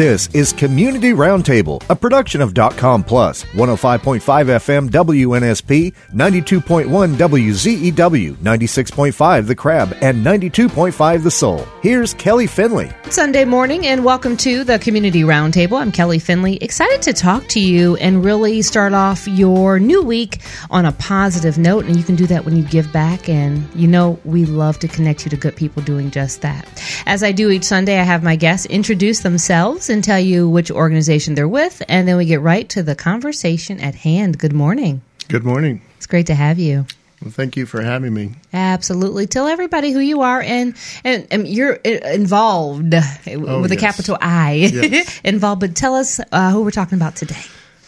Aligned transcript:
This 0.00 0.30
is 0.32 0.54
Community 0.54 1.10
Roundtable, 1.10 1.82
a 1.90 1.94
production 1.94 2.40
of 2.40 2.54
.com 2.54 3.04
Plus, 3.04 3.44
105.5 3.52 4.22
FM 4.22 4.88
WNSP, 4.88 5.92
92.1 6.14 7.16
WZEW, 7.16 8.32
96.5 8.36 9.46
The 9.46 9.54
Crab, 9.54 9.94
and 10.00 10.24
92.5 10.24 11.22
The 11.22 11.30
Soul. 11.30 11.66
Here's 11.82 12.14
Kelly 12.14 12.46
Finley. 12.46 12.90
Sunday 13.10 13.44
morning, 13.44 13.86
and 13.86 14.02
welcome 14.02 14.38
to 14.38 14.64
the 14.64 14.78
Community 14.78 15.20
Roundtable. 15.20 15.78
I'm 15.78 15.92
Kelly 15.92 16.18
Finley, 16.18 16.56
excited 16.56 17.02
to 17.02 17.12
talk 17.12 17.46
to 17.48 17.60
you 17.60 17.96
and 17.96 18.24
really 18.24 18.62
start 18.62 18.94
off 18.94 19.28
your 19.28 19.78
new 19.78 20.00
week 20.00 20.38
on 20.70 20.86
a 20.86 20.92
positive 20.92 21.58
note. 21.58 21.84
And 21.84 21.94
you 21.96 22.04
can 22.04 22.16
do 22.16 22.26
that 22.28 22.46
when 22.46 22.56
you 22.56 22.62
give 22.62 22.90
back. 22.90 23.28
And 23.28 23.68
you 23.74 23.86
know, 23.86 24.18
we 24.24 24.46
love 24.46 24.78
to 24.78 24.88
connect 24.88 25.26
you 25.26 25.30
to 25.30 25.36
good 25.36 25.56
people 25.56 25.82
doing 25.82 26.10
just 26.10 26.40
that. 26.40 26.66
As 27.04 27.22
I 27.22 27.32
do 27.32 27.50
each 27.50 27.64
Sunday, 27.64 27.98
I 27.98 28.04
have 28.04 28.22
my 28.22 28.36
guests 28.36 28.64
introduce 28.64 29.18
themselves 29.18 29.89
and 29.90 30.02
tell 30.02 30.20
you 30.20 30.48
which 30.48 30.70
organization 30.70 31.34
they're 31.34 31.48
with, 31.48 31.82
and 31.88 32.08
then 32.08 32.16
we 32.16 32.24
get 32.24 32.40
right 32.40 32.68
to 32.70 32.82
the 32.82 32.94
conversation 32.94 33.80
at 33.80 33.94
hand. 33.94 34.38
Good 34.38 34.52
morning. 34.52 35.02
Good 35.28 35.44
morning. 35.44 35.82
It's 35.96 36.06
great 36.06 36.26
to 36.26 36.34
have 36.34 36.58
you. 36.58 36.86
Well, 37.20 37.30
thank 37.30 37.56
you 37.56 37.66
for 37.66 37.82
having 37.82 38.14
me. 38.14 38.30
Absolutely. 38.52 39.26
Tell 39.26 39.46
everybody 39.46 39.90
who 39.90 39.98
you 39.98 40.22
are 40.22 40.40
and 40.40 40.74
and, 41.04 41.26
and 41.30 41.46
you're 41.46 41.74
involved 41.74 42.94
oh, 42.94 43.60
with 43.60 43.72
a 43.72 43.76
capital 43.76 44.16
I. 44.20 44.70
Yes. 44.72 45.20
involved, 45.24 45.60
but 45.60 45.74
tell 45.76 45.94
us 45.94 46.20
uh, 46.32 46.52
who 46.52 46.62
we're 46.62 46.70
talking 46.70 46.96
about 46.96 47.16
today. 47.16 47.42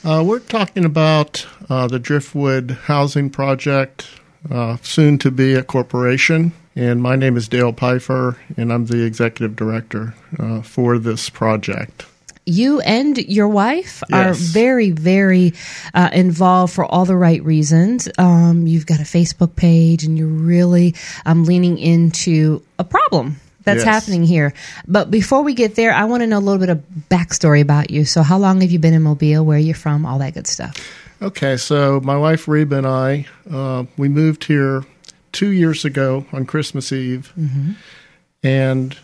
Uh, 0.05 0.23
we're 0.27 0.41
talking 0.41 0.85
about 0.85 1.47
uh, 1.71 1.87
the 1.87 1.99
Driftwood 1.99 2.73
Housing 2.73 3.31
Project, 3.31 4.09
uh, 4.51 4.77
soon 4.83 5.17
to 5.19 5.31
be 5.31 5.55
a 5.55 5.63
corporation. 5.63 6.53
And 6.75 7.03
my 7.03 7.17
name 7.17 7.37
is 7.37 7.49
Dale 7.49 7.73
Pfeiffer, 7.73 8.39
and 8.57 8.73
I'm 8.73 8.87
the 8.87 9.05
executive 9.05 9.57
director 9.57 10.15
uh, 10.39 10.63
for 10.63 10.99
this 10.99 11.29
project. 11.29 12.07
You 12.45 12.81
and 12.81 13.19
your 13.19 13.47
wife 13.47 14.03
yes. 14.11 14.27
are 14.27 14.35
very, 14.35 14.91
very 14.91 15.53
uh, 15.95 16.09
involved 16.13 16.73
for 16.73 16.85
all 16.85 17.05
the 17.05 17.17
right 17.17 17.43
reasons. 17.45 18.09
Um, 18.19 18.67
you've 18.67 18.87
got 18.87 19.01
a 19.01 19.05
Facebook 19.05 19.55
page, 19.55 20.05
and 20.05 20.19
you're 20.19 20.27
really 20.27 20.95
um, 21.27 21.45
leaning 21.45 21.79
into 21.79 22.63
a 22.79 22.85
problem 22.85 23.37
that's 23.65 23.85
yes. 23.85 23.95
happening 23.95 24.25
here. 24.25 24.55
But 24.89 25.11
before 25.11 25.43
we 25.43 25.55
get 25.55 25.77
there, 25.77 25.93
I 25.93 26.05
want 26.05 26.23
to 26.23 26.27
know 26.27 26.39
a 26.39 26.41
little 26.41 26.59
bit 26.59 26.71
of 26.71 26.83
backstory 27.11 27.61
about 27.61 27.91
you. 27.91 28.05
So, 28.05 28.23
how 28.23 28.39
long 28.39 28.61
have 28.63 28.73
you 28.73 28.79
been 28.79 28.95
in 28.95 29.03
Mobile? 29.03 29.45
Where 29.45 29.57
are 29.57 29.61
you 29.61 29.75
from? 29.75 30.05
All 30.05 30.19
that 30.19 30.35
good 30.35 30.47
stuff. 30.47 30.75
Okay, 31.21 31.57
so 31.57 32.01
my 32.01 32.17
wife 32.17 32.49
Reba 32.49 32.79
and 32.79 32.87
I, 32.87 33.27
uh, 33.49 33.85
we 33.97 34.09
moved 34.09 34.43
here 34.43 34.85
two 35.33 35.51
years 35.51 35.85
ago 35.85 36.27
on 36.33 36.47
Christmas 36.47 36.93
Eve, 36.93 37.33
mm-hmm. 37.39 37.73
and 38.43 38.97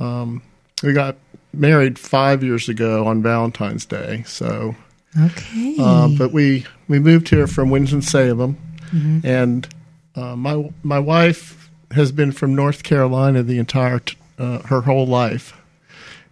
um, 0.00 0.42
we 0.82 0.92
got 0.92 1.16
married 1.52 1.98
five 1.98 2.42
years 2.42 2.68
ago 2.68 3.06
on 3.06 3.22
Valentine's 3.22 3.86
Day. 3.86 4.24
So, 4.26 4.76
okay, 5.20 5.76
uh, 5.78 6.08
but 6.18 6.32
we 6.32 6.66
we 6.88 6.98
moved 6.98 7.28
here 7.28 7.46
from 7.46 7.70
Winston 7.70 8.02
Salem, 8.02 8.56
mm-hmm. 8.90 9.26
and 9.26 9.68
uh, 10.14 10.36
my 10.36 10.70
my 10.82 10.98
wife 10.98 11.70
has 11.92 12.12
been 12.12 12.32
from 12.32 12.54
North 12.54 12.82
Carolina 12.82 13.42
the 13.42 13.58
entire 13.58 14.00
t- 14.00 14.16
uh, 14.38 14.60
her 14.64 14.82
whole 14.82 15.06
life. 15.06 15.54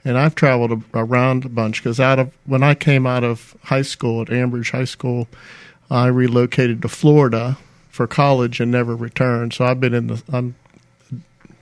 And 0.05 0.16
I've 0.16 0.36
traveled 0.36 0.70
a, 0.70 0.81
around 0.94 1.44
a 1.44 1.48
bunch 1.48 1.83
because 1.83 1.98
out 1.98 2.20
of 2.20 2.31
when 2.44 2.62
I 2.62 2.75
came 2.75 3.06
out 3.06 3.25
of 3.25 3.56
high 3.64 3.83
school 3.83 4.22
at 4.22 4.28
Ambridge 4.28 4.70
High 4.70 4.84
School, 4.84 5.27
I 5.91 6.06
relocated 6.06 6.83
to 6.83 6.88
Florida 6.88 7.58
for 7.97 8.06
college 8.06 8.61
and 8.61 8.70
never 8.70 8.94
returned. 8.94 9.55
So 9.55 9.64
I've 9.64 9.80
been 9.80 9.94
in 9.94 10.06
the 10.08 10.22
I'm 10.33 10.55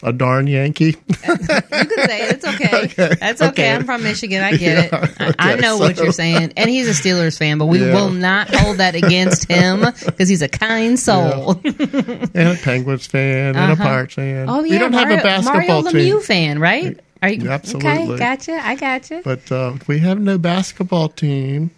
a 0.03 0.13
darn 0.13 0.47
Yankee. 0.47 0.85
you 0.87 0.95
can 0.95 1.39
say 1.39 2.29
it. 2.29 2.35
It's 2.35 2.45
okay. 2.45 2.83
okay. 2.85 3.15
That's 3.19 3.41
okay. 3.41 3.51
okay. 3.51 3.73
I'm 3.73 3.85
from 3.85 4.03
Michigan. 4.03 4.43
I 4.43 4.57
get 4.57 4.61
yeah, 4.93 5.05
it. 5.05 5.37
I, 5.39 5.53
I 5.53 5.55
know 5.57 5.79
so. 5.79 5.85
what 5.85 5.97
you're 5.97 6.13
saying. 6.13 6.53
And 6.57 6.69
he's 6.69 6.89
a 6.89 7.03
Steelers 7.03 7.39
fan, 7.39 7.57
but 7.57 7.67
we 7.67 7.81
yeah. 7.81 7.95
will 7.95 8.11
not 8.11 8.55
hold 8.55 8.79
that 8.79 8.95
against 8.95 9.51
him 9.51 9.81
because 10.05 10.29
he's 10.29 10.43
a 10.43 10.49
kind 10.49 10.99
soul. 10.99 11.59
Yeah. 11.65 12.27
and 12.35 12.49
a 12.49 12.57
Penguins 12.63 13.07
fan 13.07 13.57
uh-huh. 13.57 13.65
and 13.65 13.71
a 13.71 13.75
uh-huh. 13.75 13.83
Pirates 13.83 14.15
fan. 14.15 14.49
Oh, 14.51 14.63
yeah. 14.65 14.73
We 14.73 14.79
don't 14.79 14.93
Mario, 14.93 15.17
have 15.17 15.21
a 15.21 15.23
basketball 15.23 15.83
Mario 15.83 15.91
team. 15.91 16.17
Lemieux 16.17 16.23
fan, 16.23 16.59
right? 16.59 17.01
Are 17.23 17.31
you, 17.31 17.49
Absolutely. 17.49 17.91
Okay, 17.91 18.19
gotcha. 18.19 18.61
I 18.63 18.75
gotcha. 18.75 19.23
But 19.25 19.51
uh, 19.51 19.75
we 19.87 20.01
have 20.01 20.21
no 20.21 20.37
basketball 20.37 21.09
team. 21.09 21.71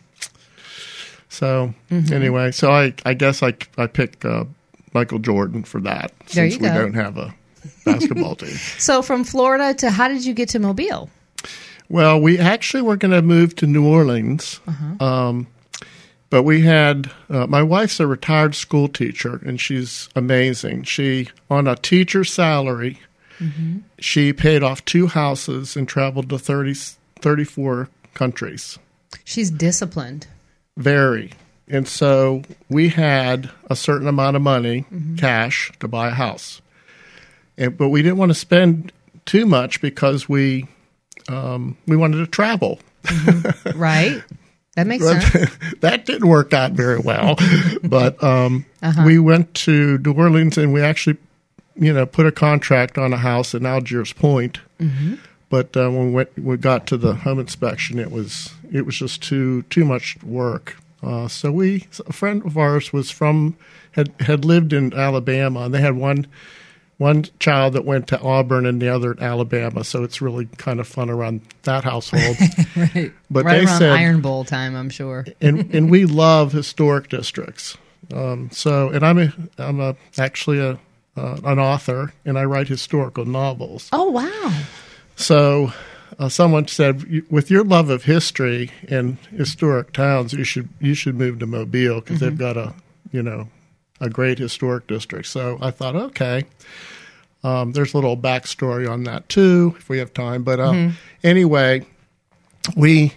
So 1.37 1.75
mm-hmm. 1.91 2.15
anyway, 2.15 2.51
so 2.51 2.71
I 2.71 2.95
I 3.05 3.13
guess 3.13 3.43
I 3.43 3.53
I 3.77 3.87
pick 3.87 4.25
uh, 4.25 4.45
Michael 4.95 5.19
Jordan 5.19 5.65
for 5.65 5.83
that 5.83 6.13
there 6.33 6.51
since 6.51 6.63
we 6.63 6.69
don't 6.69 6.95
have 6.95 7.19
a 7.19 7.35
basketball 7.85 8.37
team. 8.37 8.57
So 8.79 9.03
from 9.03 9.23
Florida 9.23 9.75
to 9.75 9.91
how 9.91 10.09
did 10.09 10.25
you 10.25 10.33
get 10.33 10.49
to 10.51 10.59
Mobile? 10.59 11.11
Well, 11.91 12.19
we 12.19 12.39
actually 12.39 12.83
were 12.83 12.97
going 12.97 13.13
to 13.13 13.21
move 13.21 13.55
to 13.57 13.67
New 13.67 13.87
Orleans. 13.87 14.61
Uh-huh. 14.67 15.05
Um, 15.05 15.47
but 16.31 16.43
we 16.43 16.63
had 16.63 17.13
uh, 17.29 17.47
my 17.47 17.63
wife's 17.63 18.01
a 18.01 18.07
retired 18.07 18.55
school 18.55 18.89
teacher 18.89 19.41
and 19.45 19.61
she's 19.61 20.09
amazing. 20.17 20.85
She 20.85 21.29
on 21.51 21.69
a 21.69 21.77
teacher 21.77 22.25
salary, 22.25 22.99
mm-hmm. 23.39 23.81
she 23.99 24.33
paid 24.33 24.63
off 24.63 24.83
two 24.87 25.07
houses 25.07 25.77
and 25.77 25.87
traveled 25.87 26.31
to 26.31 26.39
30, 26.39 26.75
34 27.21 27.91
countries. 28.15 28.79
She's 29.23 29.51
disciplined. 29.51 30.27
Very. 30.77 31.33
And 31.69 31.89
so 31.89 32.43
we 32.69 32.89
had 32.91 33.51
a 33.69 33.77
certain 33.77 34.07
amount 34.07 34.37
of 34.37 34.43
money, 34.43 34.83
mm-hmm. 34.83 35.17
cash, 35.17 35.73
to 35.81 35.89
buy 35.89 36.09
a 36.09 36.13
house. 36.13 36.61
And, 37.59 37.77
but 37.77 37.89
we 37.89 38.03
didn't 38.03 38.19
want 38.19 38.31
to 38.31 38.35
spend 38.35 38.93
too 39.25 39.47
much 39.47 39.81
because 39.81 40.29
we 40.29 40.69
um, 41.29 41.77
we 41.87 41.97
wanted 41.97 42.19
to 42.19 42.27
travel. 42.27 42.79
Mm-hmm. 43.05 43.79
Right. 43.79 44.23
That 44.77 44.87
makes 44.87 45.05
sense. 45.05 45.57
that 45.81 46.05
didn't 46.05 46.29
work 46.29 46.53
out 46.53 46.73
very 46.73 46.99
well. 46.99 47.37
but 47.83 48.23
um, 48.23 48.67
uh-huh. 48.83 49.03
we 49.05 49.19
went 49.19 49.55
to 49.55 49.99
New 49.99 50.13
Orleans 50.13 50.59
and 50.59 50.73
we 50.73 50.83
actually, 50.83 51.17
you 51.75 51.93
know, 51.93 52.07
put 52.07 52.27
a 52.27 52.33
contract 52.33 52.99
on 52.99 53.13
a 53.13 53.17
house 53.17 53.55
in 53.55 53.65
Algiers 53.65 54.13
Point. 54.13 54.61
Mm-hmm. 54.79 55.15
But 55.49 55.77
uh, 55.77 55.91
when 55.91 56.09
we, 56.09 56.13
went, 56.13 56.39
we 56.39 56.57
got 56.57 56.87
to 56.89 56.97
the 56.97 57.15
home 57.15 57.39
inspection, 57.39 57.99
it 57.99 58.11
was 58.11 58.53
it 58.73 58.85
was 58.85 58.97
just 58.97 59.23
too 59.23 59.63
too 59.65 59.85
much 59.85 60.21
work. 60.23 60.77
Uh, 61.03 61.29
so 61.29 61.53
we 61.53 61.87
a 62.07 62.13
friend 62.13 62.45
of 62.45 62.59
ours 62.59 62.93
was 62.93 63.11
from 63.11 63.57
had 63.93 64.13
had 64.21 64.45
lived 64.45 64.73
in 64.73 64.93
Alabama, 64.93 65.61
and 65.61 65.75
they 65.75 65.81
had 65.81 65.97
one 65.97 66.27
one 66.99 67.25
child 67.39 67.75
that 67.75 67.85
went 67.85 68.09
to 68.09 68.21
Auburn 68.21 68.65
and 68.67 68.81
the 68.81 68.89
other 68.89 69.13
at 69.13 69.21
Alabama. 69.21 69.85
So 69.85 70.03
it's 70.03 70.23
really 70.23 70.47
kind 70.57 70.81
of 70.81 70.89
fun 70.89 71.11
around 71.11 71.43
that 71.63 71.85
household. 71.85 72.37
right. 72.77 73.13
But 73.31 73.45
right 73.45 73.61
they 73.61 73.67
around 73.67 73.79
said 73.79 73.91
Iron 73.93 74.21
Bowl 74.21 74.45
time, 74.45 74.75
I'm 74.75 74.91
sure. 74.91 75.27
and 75.41 75.73
and 75.75 75.91
we 75.91 76.07
love 76.07 76.53
historic 76.53 77.09
districts. 77.09 77.77
Um, 78.13 78.51
so 78.51 78.89
and 78.91 79.05
I'm 79.05 79.19
a 79.19 79.33
I'm 79.59 79.81
a 79.81 79.97
actually 80.19 80.59
a 80.59 80.79
uh, 81.17 81.39
an 81.45 81.59
author 81.59 82.13
and 82.25 82.39
I 82.39 82.45
write 82.45 82.69
historical 82.69 83.25
novels. 83.25 83.89
Oh 83.93 84.11
wow! 84.11 84.63
So 85.17 85.73
uh, 86.19 86.29
someone 86.29 86.69
said, 86.69 87.25
with 87.31 87.51
your 87.51 87.65
love 87.65 87.91
of 87.91 88.05
history 88.05 88.71
and 88.89 89.19
historic 89.37 89.93
towns, 89.93 90.33
you 90.33 90.45
should 90.45 90.69
you 90.81 90.95
should 90.95 91.17
move 91.17 91.41
to 91.41 91.47
Mobile 91.47 92.01
because 92.01 92.17
mm-hmm. 92.17 92.25
they've 92.25 92.39
got 92.39 92.57
a 92.57 92.75
you 93.13 93.23
know 93.23 93.49
a 94.01 94.09
great 94.09 94.39
historic 94.39 94.87
district. 94.87 95.27
So 95.27 95.59
I 95.61 95.71
thought, 95.71 95.97
okay. 95.97 96.45
Um, 97.45 97.73
there's 97.73 97.95
a 97.95 97.97
little 97.97 98.17
backstory 98.17 98.91
on 98.91 99.05
that 99.05 99.29
too, 99.29 99.75
if 99.79 99.89
we 99.89 99.99
have 99.99 100.13
time. 100.13 100.43
But 100.43 100.59
uh, 100.59 100.73
mm-hmm. 100.73 100.97
anyway, 101.23 101.87
we 102.77 103.13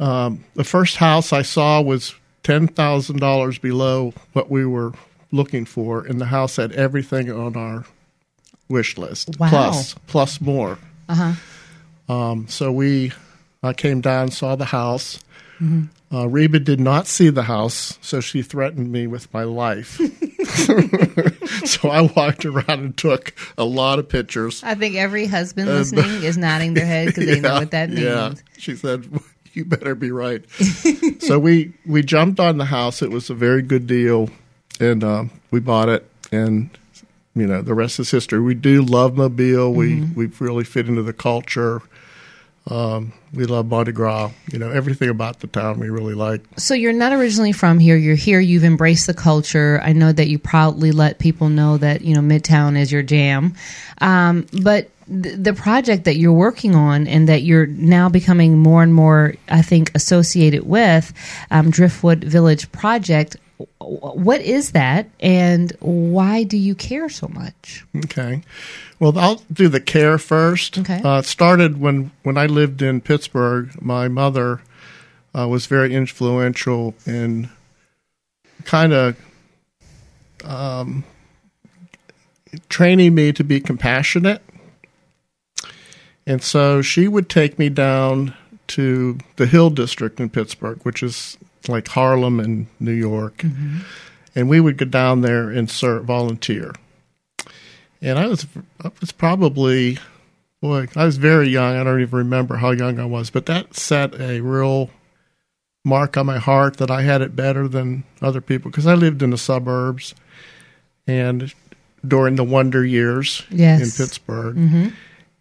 um, 0.00 0.44
the 0.54 0.64
first 0.64 0.96
house 0.96 1.32
I 1.32 1.42
saw 1.42 1.80
was 1.80 2.14
ten 2.42 2.66
thousand 2.66 3.20
dollars 3.20 3.58
below 3.58 4.14
what 4.32 4.50
we 4.50 4.64
were 4.66 4.92
looking 5.30 5.64
for, 5.64 6.04
and 6.04 6.20
the 6.20 6.26
house 6.26 6.56
had 6.56 6.72
everything 6.72 7.30
on 7.30 7.56
our 7.56 7.84
wish 8.68 8.98
list, 8.98 9.38
wow. 9.38 9.48
plus 9.48 9.94
plus 10.06 10.40
more. 10.40 10.78
Uh-huh. 11.08 12.12
Um, 12.12 12.48
so 12.48 12.72
we 12.72 13.12
uh, 13.62 13.72
came 13.72 14.00
down, 14.00 14.30
saw 14.30 14.56
the 14.56 14.66
house. 14.66 15.18
Mm-hmm. 15.60 15.84
Uh, 16.10 16.26
Reba 16.26 16.58
did 16.58 16.80
not 16.80 17.06
see 17.06 17.28
the 17.28 17.42
house, 17.42 17.98
so 18.00 18.20
she 18.20 18.40
threatened 18.40 18.90
me 18.90 19.06
with 19.06 19.32
my 19.34 19.42
life. 19.42 20.00
so 21.66 21.90
I 21.90 22.00
walked 22.16 22.46
around 22.46 22.80
and 22.80 22.96
took 22.96 23.34
a 23.58 23.64
lot 23.64 23.98
of 23.98 24.08
pictures. 24.08 24.62
I 24.64 24.74
think 24.74 24.96
every 24.96 25.26
husband 25.26 25.68
listening 25.68 26.22
is 26.22 26.38
nodding 26.38 26.72
their 26.72 26.86
head 26.86 27.08
because 27.08 27.26
yeah, 27.26 27.34
they 27.34 27.40
know 27.40 27.54
what 27.54 27.72
that 27.72 27.90
means. 27.90 28.00
Yeah. 28.00 28.34
She 28.56 28.74
said, 28.74 29.06
"You 29.52 29.66
better 29.66 29.94
be 29.94 30.10
right." 30.10 30.42
so 31.20 31.38
we 31.38 31.74
we 31.84 32.02
jumped 32.02 32.40
on 32.40 32.56
the 32.56 32.64
house. 32.64 33.02
It 33.02 33.10
was 33.10 33.28
a 33.28 33.34
very 33.34 33.60
good 33.60 33.86
deal, 33.86 34.30
and 34.80 35.04
uh, 35.04 35.24
we 35.50 35.60
bought 35.60 35.90
it. 35.90 36.08
And 36.32 36.70
you 37.40 37.46
know, 37.46 37.62
the 37.62 37.74
rest 37.74 37.98
is 37.98 38.10
history. 38.10 38.40
We 38.40 38.54
do 38.54 38.82
love 38.82 39.16
Mobile. 39.16 39.72
Mm-hmm. 39.72 40.14
We 40.14 40.26
we 40.26 40.32
really 40.38 40.64
fit 40.64 40.88
into 40.88 41.02
the 41.02 41.12
culture. 41.12 41.82
Um, 42.70 43.14
we 43.32 43.44
love 43.46 43.66
Mardi 43.66 43.92
Gras. 43.92 44.30
You 44.52 44.58
know, 44.58 44.70
everything 44.70 45.08
about 45.08 45.40
the 45.40 45.46
town 45.46 45.78
we 45.78 45.88
really 45.88 46.14
like. 46.14 46.42
So 46.56 46.74
you're 46.74 46.92
not 46.92 47.12
originally 47.12 47.52
from 47.52 47.78
here. 47.78 47.96
You're 47.96 48.14
here. 48.14 48.40
You've 48.40 48.64
embraced 48.64 49.06
the 49.06 49.14
culture. 49.14 49.80
I 49.82 49.92
know 49.92 50.12
that 50.12 50.28
you 50.28 50.38
proudly 50.38 50.92
let 50.92 51.18
people 51.18 51.48
know 51.48 51.78
that 51.78 52.02
you 52.02 52.14
know 52.14 52.20
Midtown 52.20 52.78
is 52.78 52.92
your 52.92 53.02
jam. 53.02 53.54
Um, 54.00 54.46
but 54.62 54.90
th- 55.06 55.36
the 55.38 55.54
project 55.54 56.04
that 56.04 56.16
you're 56.16 56.32
working 56.32 56.74
on 56.74 57.06
and 57.06 57.28
that 57.28 57.42
you're 57.42 57.66
now 57.66 58.08
becoming 58.08 58.58
more 58.58 58.82
and 58.82 58.92
more, 58.92 59.34
I 59.48 59.62
think, 59.62 59.90
associated 59.94 60.66
with 60.66 61.12
um, 61.50 61.70
Driftwood 61.70 62.22
Village 62.24 62.70
Project. 62.72 63.36
What 63.80 64.40
is 64.40 64.72
that, 64.72 65.08
and 65.18 65.72
why 65.80 66.44
do 66.44 66.56
you 66.56 66.74
care 66.74 67.08
so 67.08 67.26
much? 67.28 67.84
Okay. 68.04 68.42
Well, 69.00 69.18
I'll 69.18 69.42
do 69.52 69.68
the 69.68 69.80
care 69.80 70.18
first. 70.18 70.78
Okay. 70.78 71.02
Uh, 71.02 71.18
it 71.18 71.24
started 71.24 71.80
when, 71.80 72.12
when 72.22 72.36
I 72.36 72.46
lived 72.46 72.82
in 72.82 73.00
Pittsburgh. 73.00 73.70
My 73.82 74.06
mother 74.06 74.60
uh, 75.36 75.48
was 75.48 75.66
very 75.66 75.94
influential 75.94 76.94
in 77.04 77.50
kind 78.64 78.92
of 78.92 79.16
um, 80.44 81.04
training 82.68 83.14
me 83.14 83.32
to 83.32 83.42
be 83.42 83.60
compassionate. 83.60 84.42
And 86.26 86.42
so 86.42 86.82
she 86.82 87.08
would 87.08 87.28
take 87.28 87.58
me 87.58 87.70
down 87.70 88.34
to 88.68 89.18
the 89.36 89.46
Hill 89.46 89.70
District 89.70 90.20
in 90.20 90.28
Pittsburgh, 90.28 90.78
which 90.82 91.02
is 91.02 91.38
like 91.66 91.88
Harlem 91.88 92.38
and 92.40 92.66
New 92.78 92.92
York. 92.92 93.44
And 94.34 94.48
we 94.48 94.60
would 94.60 94.76
go 94.76 94.84
down 94.84 95.22
there 95.22 95.50
and 95.50 95.68
serve, 95.70 96.04
volunteer 96.04 96.72
and 98.00 98.18
I 98.18 98.26
was 98.28 98.46
I 98.84 98.90
was 99.00 99.10
probably 99.10 99.98
boy 100.62 100.86
I 100.94 101.04
was 101.04 101.16
very 101.16 101.48
young. 101.48 101.76
I 101.76 101.82
don't 101.82 102.00
even 102.00 102.18
remember 102.18 102.56
how 102.56 102.70
young 102.70 103.00
I 103.00 103.04
was, 103.04 103.30
but 103.30 103.46
that 103.46 103.74
set 103.74 104.14
a 104.20 104.40
real 104.40 104.90
mark 105.84 106.16
on 106.16 106.26
my 106.26 106.38
heart 106.38 106.76
that 106.76 106.90
I 106.92 107.02
had 107.02 107.22
it 107.22 107.34
better 107.34 107.66
than 107.66 108.04
other 108.22 108.40
people 108.40 108.70
because 108.70 108.86
I 108.86 108.94
lived 108.94 109.22
in 109.22 109.30
the 109.30 109.38
suburbs 109.38 110.14
and 111.08 111.52
during 112.06 112.36
the 112.36 112.44
wonder 112.44 112.84
years 112.84 113.42
Yes. 113.50 113.80
in 113.98 114.04
Pittsburgh, 114.04 114.92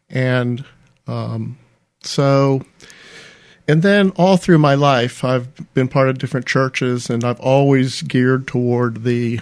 and 0.09 0.65
um, 1.05 1.57
so. 2.01 2.63
And 3.67 3.81
then 3.81 4.11
all 4.11 4.37
through 4.37 4.59
my 4.59 4.75
life, 4.75 5.23
I've 5.23 5.73
been 5.73 5.89
part 5.89 6.07
of 6.09 6.17
different 6.17 6.45
churches, 6.45 7.09
and 7.09 7.23
I've 7.23 7.39
always 7.39 8.01
geared 8.01 8.47
toward 8.47 9.03
the 9.03 9.39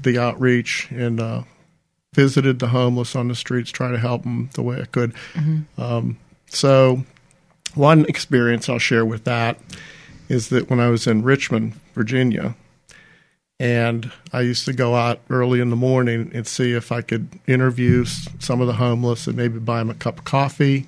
the 0.00 0.18
outreach 0.18 0.88
and 0.90 1.18
uh, 1.20 1.42
visited 2.14 2.58
the 2.58 2.68
homeless 2.68 3.16
on 3.16 3.28
the 3.28 3.34
streets, 3.34 3.70
try 3.70 3.90
to 3.90 3.98
help 3.98 4.22
them 4.22 4.50
the 4.54 4.62
way 4.62 4.80
I 4.80 4.84
could. 4.84 5.12
Um, 5.76 6.18
so, 6.46 7.04
one 7.74 8.04
experience 8.06 8.68
I'll 8.68 8.78
share 8.78 9.04
with 9.04 9.24
that 9.24 9.58
is 10.28 10.50
that 10.50 10.68
when 10.68 10.78
I 10.78 10.88
was 10.88 11.06
in 11.06 11.22
Richmond, 11.22 11.74
Virginia, 11.94 12.54
and 13.60 14.12
I 14.32 14.42
used 14.42 14.66
to 14.66 14.72
go 14.72 14.94
out 14.94 15.20
early 15.30 15.60
in 15.60 15.70
the 15.70 15.76
morning 15.76 16.30
and 16.32 16.46
see 16.46 16.74
if 16.74 16.92
I 16.92 17.00
could 17.02 17.28
interview 17.46 18.04
some 18.04 18.60
of 18.60 18.66
the 18.66 18.74
homeless 18.74 19.26
and 19.26 19.36
maybe 19.36 19.58
buy 19.58 19.78
them 19.78 19.90
a 19.90 19.94
cup 19.94 20.18
of 20.18 20.24
coffee. 20.24 20.86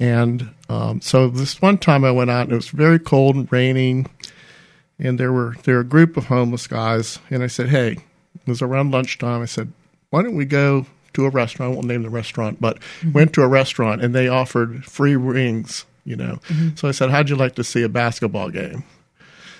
And 0.00 0.50
um, 0.68 1.00
so 1.00 1.28
this 1.28 1.62
one 1.62 1.78
time 1.78 2.04
I 2.04 2.10
went 2.10 2.30
out 2.30 2.44
and 2.44 2.52
it 2.52 2.56
was 2.56 2.68
very 2.68 2.98
cold 2.98 3.36
and 3.36 3.50
raining, 3.52 4.06
and 4.98 5.18
there 5.18 5.32
were 5.32 5.54
there 5.64 5.76
were 5.76 5.80
a 5.82 5.84
group 5.84 6.16
of 6.16 6.26
homeless 6.26 6.66
guys, 6.66 7.18
and 7.30 7.42
I 7.42 7.46
said, 7.46 7.68
"Hey," 7.68 7.92
it 7.92 8.48
was 8.48 8.62
around 8.62 8.90
lunchtime. 8.90 9.42
I 9.42 9.46
said, 9.46 9.72
"Why 10.10 10.22
don't 10.22 10.36
we 10.36 10.44
go 10.44 10.86
to 11.14 11.26
a 11.26 11.30
restaurant? 11.30 11.72
I 11.72 11.74
won't 11.74 11.86
name 11.86 12.02
the 12.02 12.10
restaurant, 12.10 12.60
but 12.60 12.78
went 13.12 13.32
to 13.34 13.42
a 13.42 13.48
restaurant 13.48 14.02
and 14.02 14.14
they 14.14 14.28
offered 14.28 14.84
free 14.84 15.16
wings." 15.16 15.84
You 16.04 16.16
know, 16.16 16.38
so 16.74 16.88
I 16.88 16.90
said, 16.90 17.10
"How'd 17.10 17.30
you 17.30 17.36
like 17.36 17.54
to 17.54 17.64
see 17.64 17.82
a 17.82 17.88
basketball 17.88 18.50
game?" 18.50 18.84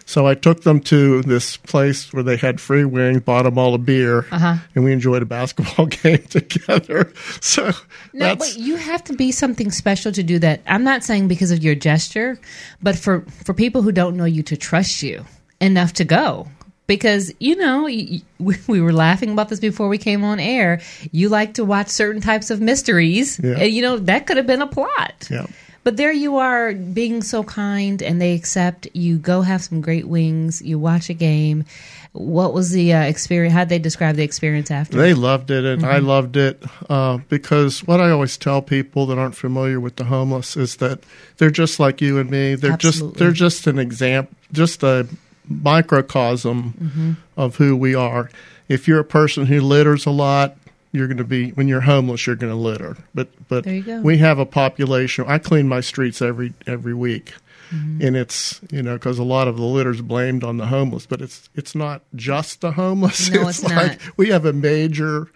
So 0.06 0.26
I 0.26 0.34
took 0.34 0.64
them 0.64 0.80
to 0.80 1.22
this 1.22 1.56
place 1.56 2.12
where 2.12 2.22
they 2.22 2.36
had 2.36 2.60
free 2.60 2.84
wings, 2.84 3.22
bought 3.22 3.44
them 3.44 3.56
all 3.58 3.74
a 3.74 3.78
beer, 3.78 4.26
Uh-huh. 4.30 4.56
and 4.74 4.84
we 4.84 4.92
enjoyed 4.92 5.22
a 5.22 5.26
basketball 5.26 5.86
game 6.02 6.18
together. 6.28 7.10
So 7.40 7.72
No, 8.12 8.36
but 8.36 8.56
you 8.56 8.76
have 8.76 9.02
to 9.04 9.14
be 9.14 9.32
something 9.32 9.70
special 9.70 10.12
to 10.12 10.22
do 10.22 10.38
that. 10.40 10.60
I'm 10.66 10.84
not 10.84 11.04
saying 11.04 11.28
because 11.28 11.50
of 11.50 11.64
your 11.64 11.74
gesture, 11.74 12.38
but 12.82 12.96
for 12.96 13.24
for 13.44 13.54
people 13.54 13.80
who 13.82 13.92
don't 13.92 14.16
know 14.16 14.26
you 14.26 14.42
to 14.44 14.56
trust 14.56 15.02
you 15.02 15.24
enough 15.60 15.94
to 15.94 16.04
go. 16.04 16.48
Because 16.86 17.32
you 17.40 17.56
know, 17.56 17.84
we 18.68 18.80
were 18.80 18.92
laughing 18.92 19.30
about 19.30 19.48
this 19.48 19.58
before 19.58 19.88
we 19.88 19.96
came 19.96 20.22
on 20.22 20.38
air. 20.38 20.82
You 21.12 21.30
like 21.30 21.54
to 21.54 21.64
watch 21.64 21.88
certain 21.88 22.20
types 22.20 22.50
of 22.50 22.60
mysteries, 22.60 23.40
Yeah. 23.42 23.56
and 23.58 23.72
you 23.72 23.80
know 23.80 23.96
that 24.00 24.26
could 24.26 24.36
have 24.36 24.46
been 24.46 24.60
a 24.60 24.66
plot. 24.66 25.28
yeah. 25.30 25.46
But 25.84 25.96
there 25.98 26.12
you 26.12 26.38
are 26.38 26.72
being 26.72 27.22
so 27.22 27.44
kind 27.44 28.02
and 28.02 28.20
they 28.20 28.34
accept 28.34 28.88
you 28.94 29.18
go 29.18 29.42
have 29.42 29.62
some 29.62 29.80
great 29.82 30.08
wings, 30.08 30.62
you 30.62 30.78
watch 30.78 31.10
a 31.10 31.14
game. 31.14 31.64
What 32.12 32.54
was 32.54 32.70
the 32.70 32.92
uh, 32.94 33.02
experience? 33.02 33.52
How'd 33.52 33.68
they 33.68 33.78
describe 33.78 34.16
the 34.16 34.22
experience 34.22 34.70
after? 34.70 34.96
They 34.96 35.14
loved 35.14 35.50
it, 35.50 35.64
and 35.64 35.82
Mm-hmm. 35.82 35.90
I 35.90 35.98
loved 35.98 36.36
it 36.36 36.62
uh, 36.88 37.18
because 37.28 37.80
what 37.86 38.00
I 38.00 38.10
always 38.10 38.36
tell 38.36 38.62
people 38.62 39.04
that 39.06 39.18
aren't 39.18 39.34
familiar 39.36 39.78
with 39.80 39.96
the 39.96 40.04
homeless 40.04 40.56
is 40.56 40.76
that 40.76 41.00
they're 41.38 41.50
just 41.50 41.78
like 41.80 42.00
you 42.00 42.18
and 42.18 42.30
me. 42.30 42.54
They're 42.54 42.72
Absolutely. 42.72 43.10
just 43.10 43.18
they're 43.18 43.32
just 43.32 43.66
an 43.66 43.78
example, 43.80 44.32
just 44.52 44.82
a 44.84 45.06
microcosm 45.48 46.74
Mm-hmm. 46.80 47.12
of 47.36 47.56
who 47.56 47.76
we 47.76 47.94
are. 47.94 48.30
If 48.68 48.86
you're 48.88 49.00
a 49.00 49.04
person 49.04 49.46
who 49.46 49.60
litters 49.60 50.06
a 50.06 50.10
lot, 50.10 50.56
you're 50.94 51.08
going 51.08 51.18
to 51.18 51.24
be 51.24 51.50
when 51.50 51.66
you're 51.66 51.80
homeless. 51.80 52.24
You're 52.24 52.36
going 52.36 52.52
to 52.52 52.58
litter. 52.58 52.96
But 53.14 53.28
but 53.48 53.64
There 53.64 53.74
you 53.74 53.82
go. 53.82 54.00
we 54.00 54.18
have 54.18 54.38
a 54.38 54.46
population. 54.46 55.24
I 55.26 55.38
clean 55.38 55.66
my 55.68 55.80
streets 55.80 56.22
every 56.22 56.54
every 56.66 56.94
week. 56.94 57.34
Mm-hmm. 57.74 58.06
And 58.06 58.16
it's 58.16 58.60
you 58.70 58.80
know 58.80 58.94
because 58.94 59.18
a 59.18 59.24
lot 59.24 59.48
of 59.48 59.56
the 59.56 59.64
litter's 59.64 60.00
blamed 60.00 60.44
on 60.44 60.56
the 60.58 60.66
homeless, 60.66 61.04
but 61.04 61.20
it's 61.20 61.50
it's 61.56 61.74
not 61.74 62.02
just 62.14 62.60
the 62.60 62.70
homeless. 62.72 63.28
No, 63.30 63.48
it's 63.48 63.64
like 63.64 63.74
not. 63.74 64.16
we 64.16 64.28
have 64.28 64.44
a 64.44 64.52
major, 64.52 65.28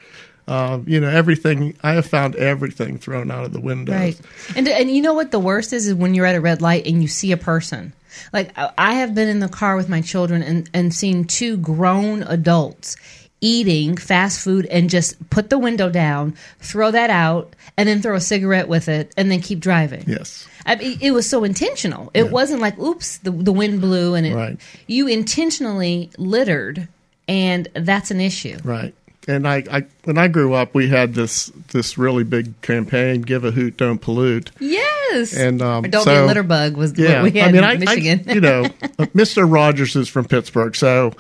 um, 0.46 0.84
you 0.86 1.00
know, 1.00 1.08
everything. 1.08 1.76
I 1.82 1.94
have 1.94 2.06
found 2.06 2.36
everything 2.36 2.98
thrown 2.98 3.30
out 3.32 3.44
of 3.44 3.52
the 3.52 3.60
windows. 3.60 3.96
Right. 3.96 4.20
And 4.54 4.68
and 4.68 4.90
you 4.94 5.02
know 5.02 5.14
what 5.14 5.32
the 5.32 5.40
worst 5.40 5.72
is 5.72 5.88
is 5.88 5.94
when 5.94 6.14
you're 6.14 6.26
at 6.26 6.36
a 6.36 6.40
red 6.40 6.62
light 6.62 6.86
and 6.86 7.02
you 7.02 7.08
see 7.08 7.32
a 7.32 7.36
person. 7.36 7.92
Like 8.32 8.56
I 8.56 8.70
I 8.78 8.94
have 8.94 9.12
been 9.12 9.28
in 9.28 9.40
the 9.40 9.48
car 9.48 9.74
with 9.74 9.88
my 9.88 10.02
children 10.02 10.44
and 10.44 10.70
and 10.72 10.94
seen 10.94 11.24
two 11.24 11.56
grown 11.56 12.22
adults 12.22 12.96
eating 13.40 13.96
fast 13.96 14.40
food 14.40 14.66
and 14.66 14.90
just 14.90 15.30
put 15.30 15.50
the 15.50 15.58
window 15.58 15.88
down, 15.88 16.34
throw 16.58 16.90
that 16.90 17.10
out, 17.10 17.54
and 17.76 17.88
then 17.88 18.02
throw 18.02 18.16
a 18.16 18.20
cigarette 18.20 18.68
with 18.68 18.88
it, 18.88 19.12
and 19.16 19.30
then 19.30 19.40
keep 19.40 19.60
driving. 19.60 20.04
Yes. 20.06 20.48
I 20.66 20.74
mean, 20.76 20.98
it 21.00 21.12
was 21.12 21.28
so 21.28 21.44
intentional. 21.44 22.10
It 22.14 22.30
wasn't 22.30 22.60
like, 22.60 22.78
oops, 22.78 23.18
the, 23.18 23.30
the 23.30 23.52
wind 23.52 23.80
blew, 23.80 24.14
and 24.14 24.26
it, 24.26 24.34
Right. 24.34 24.58
you 24.86 25.06
intentionally 25.08 26.10
littered, 26.18 26.88
and 27.28 27.68
that's 27.74 28.10
an 28.10 28.20
issue. 28.20 28.56
Right. 28.64 28.94
And 29.28 29.46
I, 29.46 29.62
I, 29.70 29.84
when 30.04 30.16
I 30.16 30.26
grew 30.28 30.54
up, 30.54 30.74
we 30.74 30.88
had 30.88 31.12
this 31.14 31.52
this 31.72 31.98
really 31.98 32.24
big 32.24 32.58
campaign: 32.62 33.20
"Give 33.20 33.44
a 33.44 33.50
hoot, 33.50 33.76
don't 33.76 33.98
pollute." 34.00 34.50
Yes. 34.58 35.36
And, 35.36 35.60
um, 35.60 35.82
don't 35.84 36.06
be 36.06 36.12
a 36.12 36.24
litter 36.24 36.42
bug 36.42 36.78
was 36.78 36.98
Yeah, 36.98 37.22
what 37.22 37.32
we 37.34 37.38
had 37.38 37.50
I 37.50 37.52
mean, 37.52 37.62
in 37.62 37.64
I, 37.64 37.76
Michigan. 37.76 38.24
I, 38.26 38.32
you 38.32 38.40
know, 38.40 38.64
uh, 38.82 39.04
Mr. 39.14 39.50
Rogers 39.50 39.96
is 39.96 40.08
from 40.08 40.24
Pittsburgh, 40.24 40.74
so 40.74 41.12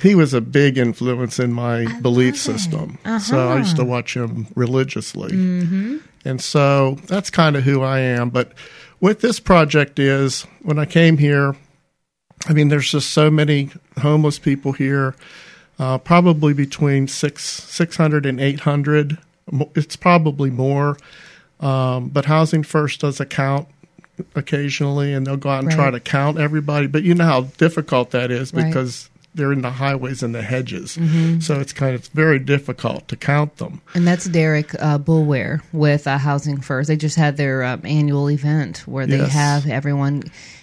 he 0.00 0.14
was 0.14 0.34
a 0.34 0.40
big 0.40 0.76
influence 0.78 1.38
in 1.38 1.52
my 1.52 1.86
belief 2.00 2.36
system. 2.36 2.98
So 3.20 3.48
I 3.48 3.58
used 3.58 3.76
to 3.76 3.84
watch 3.84 4.16
him 4.16 4.46
religiously, 4.54 5.30
mm-hmm. 5.32 5.98
and 6.24 6.40
so 6.40 6.96
that's 7.06 7.30
kind 7.30 7.56
of 7.56 7.62
who 7.64 7.82
I 7.82 8.00
am. 8.00 8.30
But 8.30 8.52
what 8.98 9.20
this 9.20 9.38
project 9.40 9.98
is, 9.98 10.42
when 10.62 10.78
I 10.78 10.84
came 10.86 11.18
here, 11.18 11.54
I 12.46 12.52
mean, 12.52 12.68
there's 12.68 12.90
just 12.90 13.10
so 13.10 13.30
many 13.30 13.70
homeless 14.00 14.38
people 14.38 14.72
here. 14.72 15.14
Uh, 15.78 15.98
probably 15.98 16.54
between 16.54 17.08
six 17.08 17.44
six 17.44 17.96
hundred 17.96 18.26
and 18.26 18.40
eight 18.40 18.60
hundred. 18.60 19.18
Mo- 19.50 19.70
It's 19.74 19.96
probably 19.96 20.50
more. 20.50 20.96
Um, 21.60 22.08
but 22.10 22.24
Housing 22.26 22.62
First 22.62 23.00
does 23.00 23.20
a 23.20 23.26
count 23.26 23.68
occasionally, 24.34 25.12
and 25.12 25.26
they'll 25.26 25.36
go 25.36 25.50
out 25.50 25.64
and 25.64 25.72
try 25.72 25.90
to 25.90 26.00
count 26.00 26.38
everybody. 26.38 26.86
But 26.86 27.02
you 27.02 27.14
know 27.14 27.24
how 27.24 27.42
difficult 27.42 28.10
that 28.12 28.30
is 28.30 28.52
Right. 28.52 28.66
because 28.66 29.08
they're 29.34 29.52
in 29.52 29.62
the 29.62 29.70
highways 29.70 30.22
and 30.22 30.34
the 30.34 30.42
hedges, 30.42 30.96
Mm-hmm. 30.96 31.40
so 31.40 31.58
it's 31.60 31.72
kind 31.72 31.94
of 31.94 32.00
it's 32.02 32.08
very 32.08 32.38
difficult 32.38 33.08
to 33.08 33.16
count 33.16 33.56
them. 33.56 33.80
And 33.94 34.06
that's 34.06 34.26
Derek 34.26 34.74
uh, 34.80 34.98
Bulware 34.98 35.60
with 35.72 36.06
uh, 36.06 36.18
Housing 36.18 36.60
First. 36.60 36.88
They 36.88 36.96
just 36.96 37.16
had 37.16 37.36
their 37.36 37.64
um, 37.64 37.80
annual 37.84 38.30
event 38.30 38.78
where 38.86 39.06
they 39.06 39.18
Yes. 39.18 39.32
have 39.32 39.66
everyone 39.66 40.22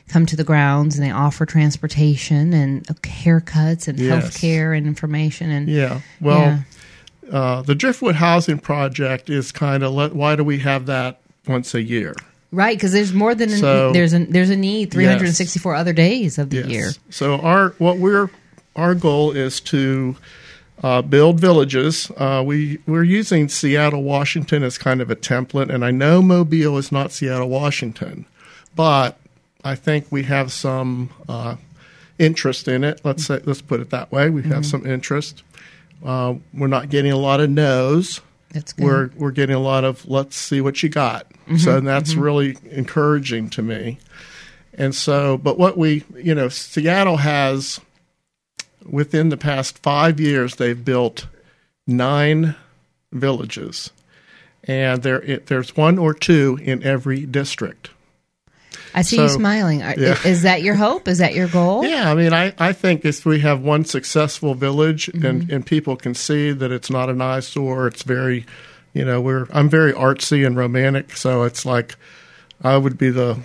come 0.10 0.26
to 0.26 0.36
the 0.36 0.44
grounds 0.44 0.98
and 0.98 1.06
they 1.06 1.12
offer 1.12 1.46
transportation 1.46 2.54
and 2.54 2.90
uh, 2.90 2.94
haircuts 3.04 3.88
and 3.88 4.00
Yes. 4.00 4.10
health 4.24 4.40
care 4.40 4.74
and 4.74 4.86
information. 4.88 5.50
And 5.52 5.68
Yeah. 5.70 6.02
Well, 6.20 6.40
Yeah. 6.40 6.60
Uh, 7.32 7.62
the 7.62 7.76
Driftwood 7.76 8.16
Housing 8.16 8.60
Project 8.60 9.30
is 9.30 9.52
kind 9.54 9.84
of 9.84 9.94
why 10.14 10.36
do 10.36 10.44
we 10.44 10.60
have 10.60 10.86
that 10.88 11.20
once 11.48 11.74
a 11.74 11.82
year? 11.82 12.14
right, 12.54 12.76
because 12.76 12.92
there's 12.92 13.14
more 13.14 13.34
than 13.34 13.50
So- 13.50 13.90
a, 13.92 13.94
there's 13.94 14.14
a 14.14 14.26
there's 14.26 14.50
a 14.50 14.58
need. 14.58 14.92
364 14.92 15.74
other 15.76 15.94
days 15.94 16.38
of 16.38 16.50
the 16.50 16.58
Yes. 16.58 16.66
year. 16.68 16.92
So 17.10 17.40
our 17.40 17.70
what 17.78 17.98
we're 18.00 18.30
our 18.76 18.96
goal 18.96 19.32
is 19.32 19.60
to 19.62 20.16
uh, 20.84 21.02
build 21.02 21.40
villages. 21.40 22.12
Uh, 22.18 22.44
we 22.46 22.80
we're 22.88 23.04
using 23.04 23.48
Seattle, 23.50 24.04
Washington 24.04 24.64
as 24.64 24.78
kind 24.78 25.02
of 25.02 25.12
a 25.12 25.16
template, 25.16 25.74
and 25.74 25.86
I 25.86 25.92
know 25.92 26.22
Mobile 26.22 26.78
is 26.78 26.92
not 26.92 27.12
Seattle, 27.12 27.50
Washington, 27.50 28.26
but 28.76 29.18
I 29.64 29.76
think 29.76 30.08
we 30.10 30.24
have 30.24 30.52
some 30.52 31.12
uh, 31.30 31.58
interest 32.18 32.68
in 32.68 32.84
it. 32.84 33.02
Let's 33.04 33.26
say 33.26 33.42
let's 33.46 33.62
put 33.62 33.80
it 33.80 33.90
that 33.92 34.12
way. 34.12 34.30
We 34.30 34.44
have 34.44 34.66
some 34.66 34.86
interest. 34.86 35.44
Uh, 36.04 36.36
we're 36.54 36.68
not 36.68 36.90
getting 36.90 37.12
a 37.12 37.18
lot 37.18 37.40
of 37.40 37.50
no's. 37.50 38.22
That's 38.52 38.74
good. 38.74 38.84
We're 38.84 39.10
we're 39.16 39.32
getting 39.32 39.56
a 39.56 39.60
lot 39.60 39.84
of 39.84 40.08
let's 40.10 40.36
see 40.36 40.62
what 40.62 40.82
you 40.82 40.90
got. 40.90 41.28
So 41.58 41.82
that's 41.82 42.16
really 42.16 42.58
encouraging 42.70 43.50
to 43.52 43.62
me. 43.62 44.00
And 44.74 44.96
so, 44.96 45.38
but 45.38 45.60
what 45.60 45.78
we 45.78 46.06
you 46.16 46.34
know, 46.34 46.48
Seattle 46.50 47.18
has 47.18 47.82
within 48.90 49.30
the 49.30 49.38
past 49.38 49.78
five 49.80 50.20
years 50.20 50.56
they've 50.56 50.84
built 50.84 51.28
nine 51.88 52.56
villages, 53.12 53.92
and 54.64 55.04
there 55.04 55.22
it, 55.22 55.48
there's 55.48 55.76
one 55.76 55.98
or 55.98 56.14
two 56.14 56.60
in 56.62 56.84
every 56.84 57.26
district. 57.26 57.90
I 58.94 59.04
see 59.04 59.18
you 59.18 59.30
smiling. 59.30 59.82
Are, 59.82 59.96
yeah. 59.98 60.18
Is 60.26 60.42
that 60.42 60.64
your 60.64 60.76
hope? 60.76 61.08
Is 61.08 61.20
that 61.20 61.34
your 61.34 61.48
goal? 61.48 61.86
Yeah, 61.92 62.12
I 62.12 62.14
mean, 62.14 62.34
I, 62.34 62.54
I 62.58 62.74
think 62.74 63.06
if 63.06 63.26
we 63.26 63.40
have 63.40 63.62
one 63.62 63.86
successful 63.86 64.54
village 64.54 65.06
Mm-hmm. 65.08 65.26
and, 65.26 65.50
and 65.52 65.66
people 65.66 65.96
can 65.96 66.14
see 66.14 66.52
that 66.52 66.72
it's 66.72 66.90
not 66.90 67.10
an 67.10 67.22
eyesore, 67.22 67.88
it's 67.88 68.04
very, 68.04 68.46
you 68.94 69.06
know, 69.06 69.22
we're 69.22 69.48
I'm 69.54 69.70
very 69.70 69.94
artsy 69.94 70.46
and 70.46 70.58
romantic, 70.58 71.16
so 71.16 71.44
it's 71.44 71.66
like 71.66 71.96
I 72.64 72.78
would 72.78 72.98
be 72.98 73.10
the 73.12 73.40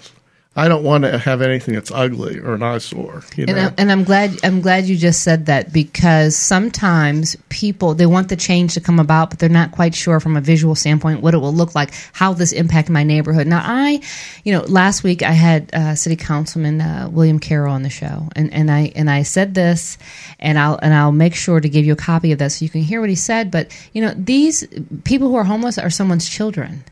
I 0.59 0.69
don't 0.69 0.83
want 0.83 1.05
to 1.05 1.19
have 1.19 1.43
anything 1.43 1.75
that's 1.75 1.91
ugly 1.91 2.39
or 2.39 2.55
an 2.55 2.63
eyesore. 2.63 3.23
You 3.37 3.45
And, 3.47 3.57
know, 3.57 3.67
I, 3.67 3.73
and 3.77 3.93
I'm 3.93 4.05
glad 4.05 4.43
I'm 4.43 4.63
glad 4.63 4.87
you 4.87 4.97
just 4.97 5.21
said 5.21 5.47
that 5.47 5.71
because 5.71 6.35
sometimes 6.35 7.37
people 7.51 7.93
they 7.93 8.07
want 8.07 8.31
the 8.31 8.37
change 8.37 8.73
to 8.75 8.81
come 8.81 8.99
about, 8.99 9.29
but 9.29 9.39
they're 9.39 9.51
not 9.51 9.73
quite 9.73 9.95
sure 9.95 10.19
from 10.19 10.35
a 10.35 10.41
visual 10.41 10.75
standpoint 10.75 11.21
what 11.21 11.35
it 11.35 11.39
will 11.39 11.53
look 11.53 11.75
like, 11.75 11.93
how 12.15 12.33
this 12.33 12.53
impact 12.53 12.89
my 12.89 13.05
neighborhood. 13.05 13.47
Now, 13.47 13.61
I, 13.63 14.01
you 14.45 14.53
know, 14.55 14.63
last 14.63 15.05
week 15.05 15.23
I 15.23 15.33
had 15.33 15.75
uh, 15.75 15.95
City 15.95 16.17
Councilman 16.17 16.81
uh, 16.81 17.11
William 17.13 17.39
Carroll 17.39 17.75
on 17.75 17.83
the 17.83 17.91
show, 17.91 18.29
and, 18.35 18.51
and 18.51 18.71
I 18.71 18.93
and 18.97 19.11
I 19.11 19.25
said 19.25 19.53
this, 19.55 19.99
and 20.41 20.59
I'll 20.59 20.79
and 20.81 20.95
I'll 20.95 21.13
make 21.13 21.35
sure 21.35 21.61
to 21.61 21.69
give 21.69 21.85
you 21.85 21.93
a 21.93 21.97
copy 21.97 22.33
of 22.33 22.39
this 22.39 22.57
so 22.57 22.65
you 22.65 22.71
can 22.71 22.81
hear 22.81 23.03
what 23.03 23.11
he 23.11 23.17
said. 23.17 23.51
But 23.51 23.77
you 23.93 24.01
know, 24.01 24.15
these 24.17 24.67
people 25.05 25.29
who 25.29 25.35
are 25.37 25.45
homeless 25.45 25.77
are 25.77 25.91
someone's 25.91 26.27
children. 26.27 26.83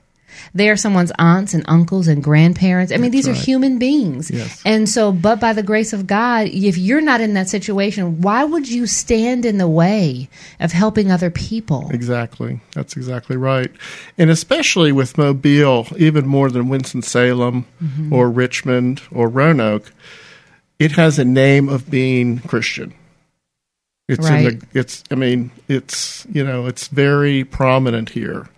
They 0.54 0.68
are 0.70 0.76
someone's 0.76 1.12
aunts 1.18 1.54
and 1.54 1.64
uncles 1.66 2.08
and 2.08 2.22
grandparents. 2.22 2.92
I 2.92 2.96
mean, 2.96 3.10
these 3.10 3.28
are 3.28 3.32
human 3.32 3.78
beings. 3.78 4.30
Yes. 4.30 4.62
And 4.64 4.88
so, 4.88 5.12
but 5.12 5.40
by 5.40 5.52
the 5.52 5.62
grace 5.62 5.92
of 5.92 6.06
God, 6.06 6.48
if 6.48 6.78
you're 6.78 7.00
not 7.00 7.20
in 7.20 7.34
that 7.34 7.48
situation, 7.48 8.20
why 8.20 8.44
would 8.44 8.68
you 8.68 8.86
stand 8.86 9.44
in 9.44 9.58
the 9.58 9.68
way 9.68 10.28
of 10.60 10.72
helping 10.72 11.10
other 11.10 11.30
people? 11.30 11.90
Exactly. 11.92 12.60
That's 12.72 12.96
exactly 12.96 13.36
right. 13.36 13.70
And 14.18 14.30
especially 14.30 14.92
with 14.92 15.18
Mobile, 15.18 15.86
even 15.96 16.26
more 16.26 16.50
than 16.50 16.68
Winston-Salem 16.68 17.66
Mm-hmm. 17.82 18.12
or 18.12 18.30
Richmond 18.30 19.02
or 19.12 19.28
Roanoke, 19.28 19.92
it 20.78 20.92
has 20.92 21.18
a 21.18 21.24
name 21.24 21.68
of 21.68 21.90
being 21.90 22.38
Christian. 22.40 22.94
It's 24.08 24.28
in 24.28 24.44
the 24.44 24.66
it's 24.72 25.04
I 25.10 25.14
mean, 25.14 25.50
it's 25.68 26.26
you 26.32 26.44
know, 26.44 26.66
it's 26.66 26.88
very 26.88 27.44
prominent 27.44 28.10
here. 28.10 28.48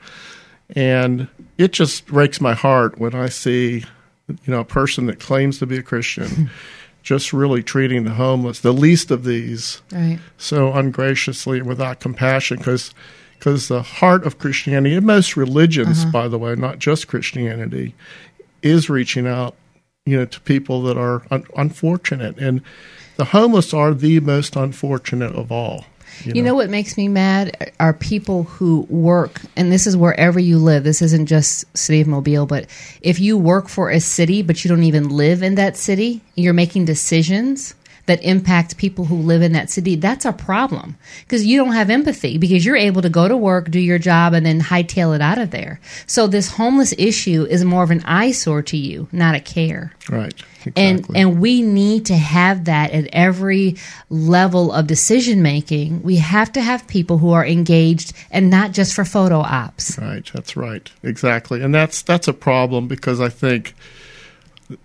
And 0.74 1.28
it 1.58 1.72
just 1.72 2.06
breaks 2.06 2.40
my 2.40 2.54
heart 2.54 2.98
when 2.98 3.14
I 3.14 3.28
see 3.28 3.84
you 4.28 4.36
know, 4.46 4.60
a 4.60 4.64
person 4.64 5.06
that 5.06 5.20
claims 5.20 5.58
to 5.58 5.66
be 5.66 5.78
a 5.78 5.82
Christian 5.82 6.50
just 7.02 7.32
really 7.32 7.62
treating 7.62 8.02
the 8.04 8.14
homeless, 8.14 8.60
the 8.60 8.72
least 8.72 9.10
of 9.12 9.22
these, 9.24 9.80
Right. 9.92 10.18
so 10.36 10.72
ungraciously 10.72 11.58
and 11.60 11.68
without 11.68 12.00
compassion 12.00 12.56
because 12.58 12.92
the 13.68 13.82
heart 13.82 14.26
of 14.26 14.38
Christianity 14.38 14.96
and 14.96 15.06
most 15.06 15.36
religions, 15.36 16.02
uh-huh. 16.02 16.10
by 16.10 16.28
the 16.28 16.38
way, 16.38 16.56
not 16.56 16.80
just 16.80 17.06
Christianity, 17.06 17.94
is 18.62 18.90
reaching 18.90 19.26
out, 19.26 19.54
you 20.04 20.16
know, 20.16 20.24
to 20.24 20.40
people 20.40 20.82
that 20.82 20.98
are 20.98 21.22
un- 21.30 21.46
unfortunate, 21.56 22.36
and 22.38 22.60
the 23.16 23.26
homeless 23.26 23.72
are 23.72 23.94
the 23.94 24.18
most 24.20 24.56
unfortunate 24.56 25.34
of 25.36 25.52
all. 25.52 25.84
You 26.24 26.42
know 26.42 26.54
what 26.54 26.70
makes 26.70 26.96
me 26.96 27.08
mad 27.08 27.72
are 27.78 27.92
people 27.92 28.44
who 28.44 28.80
work, 28.88 29.40
and 29.56 29.70
this 29.70 29.86
is 29.86 29.96
wherever 29.96 30.38
you 30.38 30.58
live. 30.58 30.84
This 30.84 31.02
isn't 31.02 31.26
just 31.26 31.64
City 31.76 32.00
of 32.00 32.06
Mobile, 32.06 32.46
but 32.46 32.66
if 33.00 33.20
you 33.20 33.36
work 33.36 33.68
for 33.68 33.90
a 33.90 34.00
city 34.00 34.42
but 34.42 34.64
you 34.64 34.68
don't 34.68 34.84
even 34.84 35.10
live 35.10 35.42
in 35.42 35.56
that 35.56 35.76
city, 35.76 36.22
you're 36.34 36.54
making 36.54 36.84
decisions 36.84 37.74
that 38.06 38.22
impact 38.22 38.76
people 38.76 39.04
who 39.04 39.16
live 39.16 39.42
in 39.42 39.52
that 39.52 39.70
city. 39.70 39.96
That's 39.96 40.24
a 40.24 40.32
problem 40.32 40.96
because 41.20 41.44
you 41.44 41.58
don't 41.58 41.72
have 41.72 41.90
empathy 41.90 42.38
because 42.38 42.64
you're 42.64 42.76
able 42.76 43.02
to 43.02 43.10
go 43.10 43.28
to 43.28 43.36
work, 43.36 43.70
do 43.70 43.80
your 43.80 43.98
job, 43.98 44.32
and 44.32 44.46
then 44.46 44.60
hightail 44.60 45.14
it 45.14 45.20
out 45.20 45.38
of 45.38 45.50
there. 45.50 45.80
So 46.06 46.26
this 46.26 46.52
homeless 46.52 46.94
issue 46.98 47.46
is 47.48 47.64
more 47.64 47.82
of 47.82 47.90
an 47.90 48.02
eyesore 48.04 48.62
to 48.62 48.76
you, 48.76 49.08
not 49.12 49.34
a 49.34 49.40
care 49.40 49.92
right? 50.08 50.34
Exactly. 50.64 50.84
and 50.84 51.16
and 51.16 51.40
we 51.40 51.62
need 51.62 52.06
to 52.06 52.16
have 52.16 52.64
that 52.64 52.90
at 52.90 53.08
every 53.12 53.76
level 54.10 54.72
of 54.72 54.86
decision 54.86 55.42
making 55.42 56.02
we 56.02 56.16
have 56.16 56.50
to 56.52 56.60
have 56.60 56.86
people 56.88 57.18
who 57.18 57.30
are 57.30 57.46
engaged 57.46 58.12
and 58.30 58.50
not 58.50 58.72
just 58.72 58.94
for 58.94 59.04
photo 59.04 59.38
ops 59.38 59.96
Right, 59.98 60.28
that's 60.32 60.56
right. 60.56 60.90
Exactly. 61.02 61.62
And 61.62 61.74
that's 61.74 62.02
that's 62.02 62.28
a 62.28 62.32
problem 62.32 62.88
because 62.88 63.20
I 63.20 63.28
think 63.28 63.74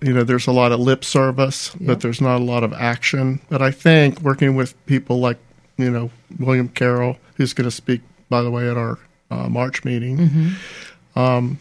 you 0.01 0.13
know 0.13 0.23
there's 0.23 0.47
a 0.47 0.51
lot 0.51 0.71
of 0.71 0.79
lip 0.79 1.03
service, 1.03 1.75
but 1.79 2.01
there's 2.01 2.21
not 2.21 2.37
a 2.37 2.43
lot 2.43 2.63
of 2.63 2.73
action. 2.73 3.41
But 3.49 3.61
I 3.61 3.71
think 3.71 4.21
working 4.21 4.55
with 4.55 4.73
people 4.85 5.19
like, 5.19 5.37
you 5.77 5.89
know, 5.89 6.11
William 6.39 6.69
Carroll, 6.69 7.17
who's 7.35 7.53
going 7.53 7.69
to 7.69 7.75
speak 7.75 8.01
by 8.29 8.41
the 8.41 8.51
way 8.51 8.69
at 8.69 8.77
our 8.77 8.99
uh, 9.29 9.49
March 9.49 9.83
meeting, 9.83 10.55
um, 11.15 11.59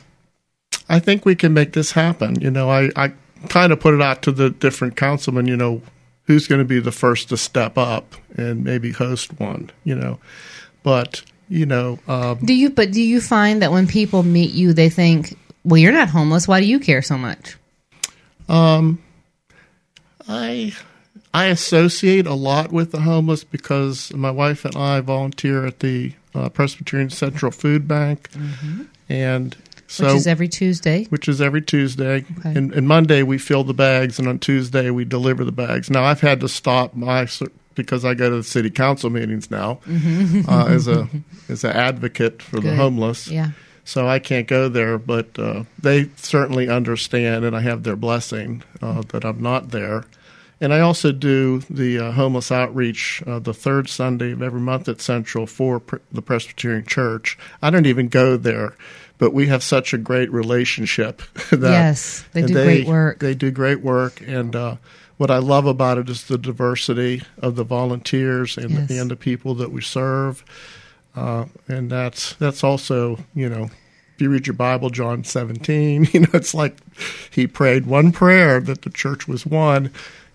I 0.88 0.98
think 0.98 1.24
we 1.24 1.34
can 1.34 1.54
make 1.54 1.72
this 1.72 1.92
happen. 1.92 2.40
You 2.40 2.50
know, 2.50 2.70
I, 2.70 2.90
I 2.96 3.12
kind 3.48 3.72
of 3.72 3.80
put 3.80 3.94
it 3.94 4.02
out 4.02 4.22
to 4.22 4.32
the 4.32 4.50
different 4.50 4.96
councilmen, 4.96 5.46
you 5.46 5.56
know, 5.56 5.82
who's 6.24 6.46
going 6.46 6.60
to 6.60 6.64
be 6.64 6.80
the 6.80 6.92
first 6.92 7.28
to 7.30 7.36
step 7.36 7.78
up 7.78 8.14
and 8.36 8.62
maybe 8.62 8.92
host 8.92 9.38
one, 9.40 9.70
you 9.84 9.94
know. 9.94 10.18
But, 10.82 11.22
you 11.48 11.66
know, 11.66 11.98
um, 12.06 12.38
do 12.44 12.54
you 12.54 12.70
but 12.70 12.92
do 12.92 13.02
you 13.02 13.20
find 13.20 13.62
that 13.62 13.72
when 13.72 13.86
people 13.86 14.22
meet 14.22 14.52
you 14.52 14.72
they 14.72 14.88
think 14.88 15.36
well 15.64 15.76
you're 15.76 15.92
not 15.92 16.08
homeless 16.08 16.48
why 16.48 16.60
do 16.60 16.66
you 16.66 16.78
care 16.78 17.02
so 17.02 17.18
much 17.18 17.56
I 20.28 20.72
I 21.32 21.46
associate 21.46 22.26
a 22.26 22.34
lot 22.34 22.72
with 22.72 22.92
the 22.92 23.00
homeless 23.00 23.44
because 23.44 24.12
my 24.12 24.30
wife 24.30 24.64
and 24.64 24.76
I 24.76 25.00
volunteer 25.00 25.66
at 25.66 25.80
the 25.80 26.12
uh, 26.34 26.48
Presbyterian 26.48 27.10
Central 27.10 27.52
Food 27.52 27.86
Bank, 27.86 28.28
and 29.08 29.56
so 29.86 30.06
which 30.06 30.14
is 30.14 30.26
every 30.26 30.48
tuesday 30.48 31.04
which 31.06 31.28
is 31.28 31.40
every 31.40 31.62
Tuesday. 31.62 32.24
Okay. 32.38 32.52
And, 32.56 32.72
and 32.72 32.88
Monday 32.88 33.22
we 33.22 33.38
fill 33.38 33.64
the 33.64 33.74
bags, 33.74 34.18
and 34.18 34.28
on 34.28 34.38
Tuesday 34.38 34.90
we 34.90 35.04
deliver 35.04 35.44
the 35.44 35.52
bags. 35.52 35.90
Now 35.90 36.04
I've 36.04 36.20
had 36.20 36.40
to 36.40 36.48
stop 36.48 36.94
my 36.94 37.28
because 37.74 38.04
I 38.04 38.14
go 38.14 38.30
to 38.30 38.36
the 38.36 38.42
city 38.44 38.70
council 38.70 39.10
meetings 39.10 39.50
now 39.50 39.80
uh, 40.48 40.66
as 40.68 40.88
a 40.88 41.08
as 41.48 41.64
an 41.64 41.72
advocate 41.72 42.42
for 42.42 42.60
the 42.60 42.74
homeless. 42.74 43.28
yeah 43.28 43.50
So 43.90 44.06
I 44.06 44.20
can't 44.20 44.46
go 44.46 44.68
there, 44.68 44.98
but 44.98 45.36
uh, 45.36 45.64
they 45.76 46.10
certainly 46.14 46.68
understand, 46.68 47.44
and 47.44 47.56
I 47.56 47.60
have 47.62 47.82
their 47.82 47.96
blessing 47.96 48.62
uh, 48.80 49.02
that 49.08 49.24
I'm 49.24 49.42
not 49.42 49.70
there. 49.72 50.04
And 50.60 50.72
I 50.72 50.78
also 50.78 51.10
do 51.10 51.58
the 51.68 51.98
uh, 51.98 52.12
homeless 52.12 52.52
outreach 52.52 53.20
uh, 53.26 53.40
the 53.40 53.52
third 53.52 53.88
Sunday 53.88 54.30
of 54.30 54.42
every 54.42 54.60
month 54.60 54.88
at 54.88 55.00
Central 55.00 55.44
for 55.44 55.80
Pre- 55.80 55.98
the 56.12 56.22
Presbyterian 56.22 56.86
Church. 56.86 57.36
I 57.62 57.70
don't 57.70 57.86
even 57.86 58.06
go 58.06 58.36
there, 58.36 58.76
but 59.18 59.32
we 59.34 59.48
have 59.48 59.64
such 59.64 59.92
a 59.92 59.98
great 59.98 60.30
relationship. 60.30 61.20
that, 61.50 61.60
Yes, 61.60 62.24
they 62.30 62.42
do 62.42 62.52
great 62.52 62.86
work. 62.86 63.18
They 63.18 63.34
do 63.34 63.50
great 63.50 63.80
work, 63.80 64.20
and 64.24 64.54
uh, 64.54 64.76
what 65.16 65.32
I 65.32 65.38
love 65.38 65.66
about 65.66 65.98
it 65.98 66.08
is 66.08 66.28
the 66.28 66.38
diversity 66.38 67.24
of 67.38 67.56
the 67.56 67.64
volunteers 67.64 68.56
and, 68.56 68.70
Yes. 68.70 68.90
and 68.92 69.10
the 69.10 69.16
people 69.16 69.56
that 69.56 69.72
we 69.72 69.80
serve 69.80 70.44
uh, 71.16 71.46
and 71.68 71.90
that's 71.90 72.34
that's 72.34 72.62
also 72.62 73.18
you 73.34 73.48
know 73.48 73.68
if 74.20 74.24
you 74.24 74.28
read 74.30 74.46
your 74.46 74.52
bible 74.52 74.90
john 74.90 75.24
17 75.24 76.08
you 76.12 76.20
know 76.20 76.28
it's 76.34 76.52
like 76.52 76.76
he 77.30 77.46
prayed 77.46 77.86
one 77.86 78.12
prayer 78.12 78.60
that 78.60 78.82
the 78.82 78.90
church 78.90 79.26
was 79.26 79.46
one 79.46 79.90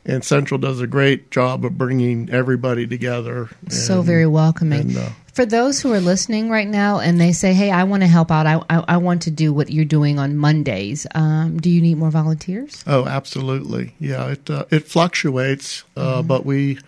and 0.08 0.24
central 0.24 0.58
does 0.58 0.82
a 0.82 0.88
great 0.88 1.30
job 1.30 1.64
of 1.64 1.78
bringing 1.78 2.28
everybody 2.32 2.88
together 2.88 3.48
so 3.70 4.02
very 4.02 4.26
welcoming. 4.26 4.80
and, 4.80 4.98
uh, 4.98 5.10
for 5.36 5.46
those 5.46 5.80
who 5.82 5.94
are 5.94 6.00
listening 6.00 6.50
right 6.50 6.68
now 6.68 7.00
and 7.00 7.22
they 7.22 7.32
say 7.32 7.54
hey 7.54 7.70
i 7.70 7.84
want 7.84 8.02
to 8.02 8.08
help 8.08 8.32
out. 8.32 8.48
I, 8.48 8.56
I, 8.72 8.84
I 8.88 8.98
want 8.98 9.22
to 9.24 9.32
do 9.32 9.54
what 9.54 9.70
you're 9.70 9.86
doing 9.86 10.18
on 10.18 10.36
mondays 10.36 11.06
um, 11.14 11.60
do 11.60 11.70
you 11.70 11.80
need 11.80 12.00
more 12.00 12.10
volunteers? 12.10 12.84
Oh 12.88 13.06
absolutely. 13.06 13.94
Yeah 14.00 14.30
it 14.30 14.50
uh, 14.50 14.66
it 14.72 14.88
fluctuates 14.88 15.84
uh, 15.96 16.24
but 16.24 16.44
we 16.44 16.80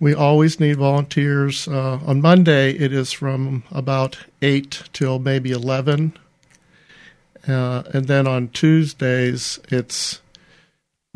we 0.00 0.14
always 0.14 0.60
need 0.60 0.76
volunteers 0.76 1.68
uh, 1.68 1.98
on 2.06 2.20
monday 2.20 2.72
it 2.72 2.92
is 2.92 3.12
from 3.12 3.62
about 3.70 4.18
8 4.42 4.82
till 4.92 5.18
maybe 5.18 5.50
11 5.50 6.16
uh, 7.46 7.82
and 7.92 8.06
then 8.06 8.26
on 8.26 8.48
tuesdays 8.48 9.58
it's 9.70 10.20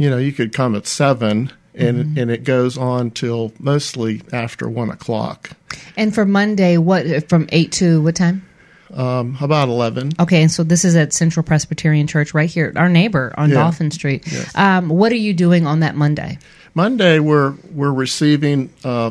you 0.03 0.11
know, 0.11 0.19
you 0.19 0.33
could 0.33 0.53
come 0.53 0.75
at 0.75 0.87
seven 0.87 1.53
and 1.75 2.19
and 2.19 2.31
it 2.31 2.45
goes 2.45 2.77
on 2.77 3.11
till 3.13 3.53
mostly 3.59 4.21
after 4.33 4.69
one 4.69 4.91
o'clock, 4.91 5.51
And 5.97 6.15
for 6.15 6.27
Monday, 6.27 6.77
what 6.77 7.29
from 7.29 7.49
eight 7.51 7.73
to 7.73 8.03
what 8.03 8.17
time? 8.17 8.47
Um, 8.93 9.37
about 9.41 9.69
eleven. 9.69 10.13
Okay, 10.21 10.43
and 10.43 10.51
so 10.51 10.63
this 10.63 10.85
is 10.85 10.97
at 10.97 11.13
Central 11.13 11.43
Presbyterian 11.45 12.07
Church 12.07 12.35
right 12.35 12.51
here, 12.51 12.73
our 12.77 12.89
neighbor 12.89 13.33
on 13.37 13.49
Yeah. 13.51 13.57
Dolphin 13.57 13.91
Street. 13.91 14.31
Yes. 14.31 14.55
Um, 14.57 14.89
what 14.89 15.13
are 15.13 15.17
you 15.17 15.35
doing 15.35 15.67
on 15.67 15.81
that 15.81 15.95
Monday? 15.97 16.39
Monday, 16.75 17.19
we're 17.19 17.55
we're 17.73 17.93
receiving 17.93 18.71
uh, 18.85 19.11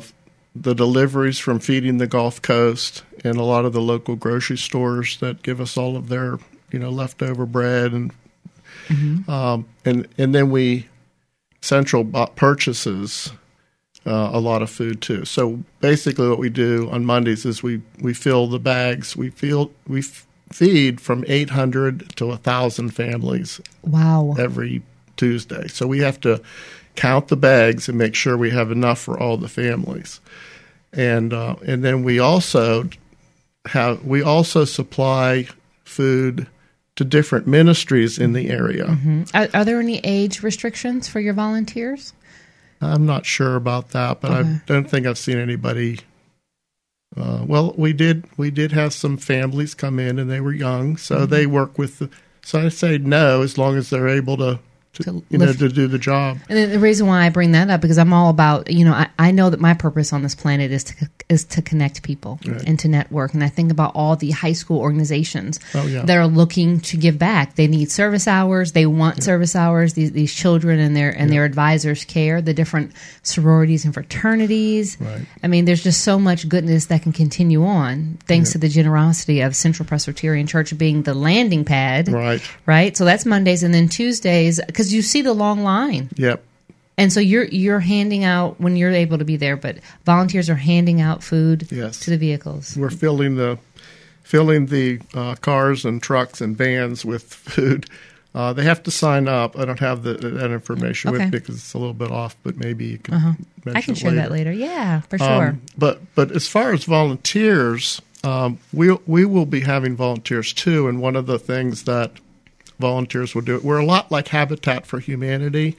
the 0.56 0.74
deliveries 0.74 1.40
from 1.40 1.60
feeding 1.60 1.98
the 1.98 2.08
Gulf 2.08 2.42
Coast 2.42 3.04
and 3.24 3.38
a 3.38 3.44
lot 3.44 3.66
of 3.66 3.74
the 3.74 3.82
local 3.82 4.16
grocery 4.16 4.58
stores 4.58 5.18
that 5.18 5.44
give 5.44 5.62
us 5.62 5.78
all 5.78 5.96
of 5.96 6.10
their 6.10 6.40
you 6.72 6.80
know 6.80 6.90
leftover 6.90 7.46
bread 7.46 7.94
and 7.94 8.12
um, 9.28 9.66
and 9.86 10.08
and 10.18 10.36
then 10.36 10.50
we 10.50 10.88
central 11.62 12.04
purchases 12.36 13.32
uh, 14.06 14.30
a 14.34 14.40
lot 14.40 14.62
of 14.62 14.70
food 14.70 15.02
too. 15.02 15.26
So 15.26 15.60
basically, 15.80 16.28
what 16.28 16.40
we 16.40 16.50
do 16.50 16.90
on 16.92 17.06
Mondays 17.06 17.46
is 17.46 17.62
we 17.62 17.82
we 18.02 18.14
fill 18.14 18.48
the 18.48 18.60
bags. 18.60 19.16
We 19.16 19.30
feel 19.30 19.72
we 19.88 20.00
f- 20.00 20.26
feed 20.52 21.00
from 21.00 21.24
800 21.28 22.16
to 22.18 22.26
1,000 22.28 22.90
families 22.90 23.62
Wow. 23.84 24.36
every 24.38 24.82
Tuesday. 25.18 25.68
So 25.68 25.88
we 25.88 26.00
have 26.00 26.20
to 26.22 26.42
count 26.96 27.30
the 27.30 27.38
bags 27.38 27.88
and 27.88 27.98
make 27.98 28.16
sure 28.16 28.36
we 28.36 28.50
have 28.50 28.72
enough 28.72 29.00
for 29.00 29.18
all 29.20 29.38
the 29.38 29.48
families. 29.48 30.20
And 30.92 31.32
uh, 31.34 31.56
and 31.66 31.84
then 31.84 32.04
we 32.04 32.20
also 32.20 32.90
have 33.68 34.04
we 34.04 34.22
also 34.24 34.66
supply 34.66 35.48
food 35.86 36.48
to 36.98 37.06
different 37.06 37.48
ministries 37.48 38.18
in 38.20 38.34
the 38.34 38.50
area. 38.50 38.98
Are, 39.34 39.48
are 39.54 39.64
there 39.64 39.80
any 39.80 40.00
age 40.00 40.44
restrictions 40.44 41.08
for 41.08 41.20
your 41.22 41.34
volunteers? 41.34 42.14
I'm 42.82 43.06
not 43.06 43.26
sure 43.26 43.56
about 43.56 43.90
that, 43.92 44.22
but 44.22 44.32
Okay. 44.32 44.50
I 44.50 44.62
don't 44.66 44.90
think 44.90 45.06
I've 45.06 45.18
seen 45.18 45.38
anybody. 45.38 46.00
Uh, 47.16 47.44
well, 47.46 47.74
we 47.78 47.94
did 47.94 48.26
we 48.38 48.50
did 48.52 48.72
have 48.72 48.94
some 48.94 49.18
families 49.18 49.76
come 49.76 50.00
in 50.00 50.18
and 50.18 50.30
they 50.32 50.40
were 50.40 50.54
young, 50.54 50.98
so 50.98 51.18
Mm-hmm. 51.18 51.26
they 51.32 51.46
work 51.46 51.78
with. 51.78 52.00
The, 52.00 52.10
so 52.44 52.60
I 52.62 52.70
say 52.70 52.98
no 52.98 53.42
as 53.42 53.58
long 53.58 53.78
as 53.78 53.90
they're 53.90 54.08
able 54.08 54.38
to, 54.38 54.60
to, 54.94 55.04
To 55.04 55.24
you 55.30 55.38
know 55.38 55.54
to 55.54 55.70
do 55.70 55.88
the 55.88 55.98
job. 55.98 56.38
And 56.50 56.72
the 56.72 56.80
reason 56.80 57.08
why 57.08 57.26
I 57.26 57.30
bring 57.30 57.54
that 57.54 57.70
up 57.70 57.80
because 57.82 57.98
I'm 57.98 58.12
all 58.14 58.30
about 58.30 58.70
you 58.72 58.84
know 58.84 58.92
I, 58.94 59.08
I 59.18 59.32
know 59.32 59.50
that 59.50 59.60
my 59.60 59.74
purpose 59.74 60.12
on 60.12 60.22
this 60.22 60.36
planet 60.36 60.72
is 60.72 60.84
to 60.86 61.10
is 61.30 61.46
to 61.46 61.62
connect 61.62 62.04
people 62.04 62.40
Right. 62.46 62.62
and 62.68 62.78
to 62.80 62.88
network 62.90 63.34
and 63.34 63.42
I 63.44 63.48
think 63.48 63.72
about 63.72 63.94
all 63.96 64.16
the 64.18 64.32
high 64.32 64.52
school 64.52 64.80
organizations 64.80 65.60
Oh, 65.74 65.86
yeah. 65.88 66.04
that 66.04 66.18
are 66.18 66.28
looking 66.28 66.82
to 66.82 66.98
give 66.98 67.18
back. 67.18 67.56
They 67.56 67.68
need 67.68 67.90
service 67.90 68.28
hours. 68.28 68.74
They 68.74 68.86
want 68.86 69.24
service 69.24 69.56
hours. 69.56 69.94
These 69.94 70.12
these 70.12 70.34
children 70.34 70.80
and 70.80 70.94
their 70.96 71.10
and 71.12 71.32
their 71.32 71.46
advisors 71.46 72.04
care. 72.04 72.42
The 72.42 72.54
different 72.54 72.92
sororities 73.24 73.86
and 73.86 73.94
fraternities. 73.94 74.98
Right. 75.00 75.22
I 75.44 75.48
mean, 75.48 75.66
there's 75.66 75.84
just 75.84 76.02
so 76.02 76.20
much 76.20 76.50
goodness 76.50 76.88
that 76.88 77.02
can 77.04 77.14
continue 77.14 77.64
on 77.66 78.18
thanks 78.28 78.52
to 78.52 78.58
the 78.58 78.68
generosity 78.70 79.42
of 79.42 79.56
Central 79.56 79.86
Presbyterian 79.88 80.48
Church 80.48 80.78
being 80.78 81.04
the 81.04 81.14
landing 81.14 81.64
pad. 81.66 82.10
Right. 82.10 82.42
Right. 82.66 82.96
So 82.98 83.06
that's 83.06 83.26
Mondays 83.26 83.64
and 83.64 83.74
then 83.74 83.88
Tuesdays 83.88 84.60
because 84.82 84.94
you 84.94 85.04
see 85.04 85.22
the 85.22 85.34
long 85.34 85.64
line. 85.64 86.10
Yep. 86.16 86.44
And 86.98 87.14
so 87.14 87.20
you're 87.20 87.46
you're 87.46 87.80
handing 87.80 88.24
out 88.24 88.60
when 88.60 88.76
you're 88.76 88.92
able 88.92 89.18
to 89.20 89.26
be 89.26 89.38
there, 89.38 89.56
but 89.56 89.78
volunteers 90.06 90.50
are 90.50 90.56
handing 90.56 91.02
out 91.02 91.24
food 91.24 91.68
Yes. 91.72 92.00
to 92.02 92.10
the 92.10 92.18
vehicles. 92.18 92.76
We're 92.76 92.90
filling 92.90 93.36
the 93.36 93.60
filling 94.24 94.68
the 94.68 95.00
uh, 95.14 95.36
cars 95.36 95.86
and 95.86 96.02
trucks 96.02 96.42
and 96.42 96.58
vans 96.58 97.06
with 97.06 97.24
food. 97.24 97.86
Uh, 98.34 98.54
they 98.54 98.64
have 98.64 98.82
to 98.84 98.92
sign 98.92 99.28
up. 99.28 99.58
I 99.58 99.66
don't 99.66 99.80
have 99.82 100.04
the, 100.04 100.14
that 100.14 100.52
information 100.52 101.14
Okay. 101.14 101.26
with 101.26 101.32
because 101.32 101.56
it's 101.56 101.74
a 101.74 101.78
little 101.78 101.94
bit 101.94 102.12
off, 102.12 102.36
but 102.44 102.56
maybe 102.58 102.86
you 102.86 102.98
can. 102.98 103.14
Uh-huh. 103.16 103.34
mention 103.66 103.78
I 103.78 103.82
can 103.82 103.96
share 103.96 104.12
that 104.14 104.32
later. 104.32 104.52
Yeah, 104.52 105.02
for 105.02 105.18
sure. 105.18 105.48
Um, 105.50 105.62
but 105.78 106.02
but 106.16 106.32
as 106.32 106.48
far 106.48 106.72
as 106.74 106.84
volunteers, 106.86 108.02
um, 108.24 108.58
we 108.74 108.92
we 109.06 109.26
will 109.26 109.46
be 109.46 109.62
having 109.62 109.96
volunteers 109.96 110.54
too. 110.54 110.88
And 110.88 111.02
one 111.02 111.16
of 111.16 111.26
the 111.26 111.40
things 111.40 111.84
that 111.84 112.12
volunteers 112.82 113.34
will 113.34 113.42
do, 113.42 113.56
it. 113.56 113.64
we're 113.64 113.80
a 113.80 113.86
lot 113.86 114.12
like 114.12 114.30
Habitat 114.30 114.86
for 114.86 115.00
Humanity, 115.00 115.78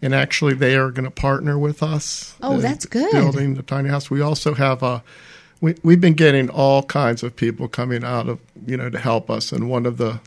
and 0.00 0.14
actually 0.14 0.54
they 0.54 0.76
are 0.76 0.90
going 0.90 1.04
to 1.04 1.10
partner 1.10 1.58
with 1.58 1.82
us. 1.82 2.34
Oh, 2.42 2.58
that's 2.58 2.86
good. 2.86 3.10
Building 3.12 3.54
the 3.54 3.62
tiny 3.62 3.88
house. 3.88 4.10
We 4.10 4.20
also 4.20 4.54
have 4.54 4.82
a. 4.82 5.02
We, 5.60 5.74
we've 5.82 6.00
been 6.00 6.14
getting 6.14 6.50
all 6.50 6.82
kinds 6.82 7.22
of 7.22 7.34
people 7.34 7.66
coming 7.66 8.04
out 8.04 8.28
of 8.28 8.38
you 8.66 8.76
know 8.76 8.90
to 8.90 8.98
help 8.98 9.30
us, 9.30 9.52
and 9.52 9.68
one 9.68 9.86
of 9.86 9.96
the 9.96 10.20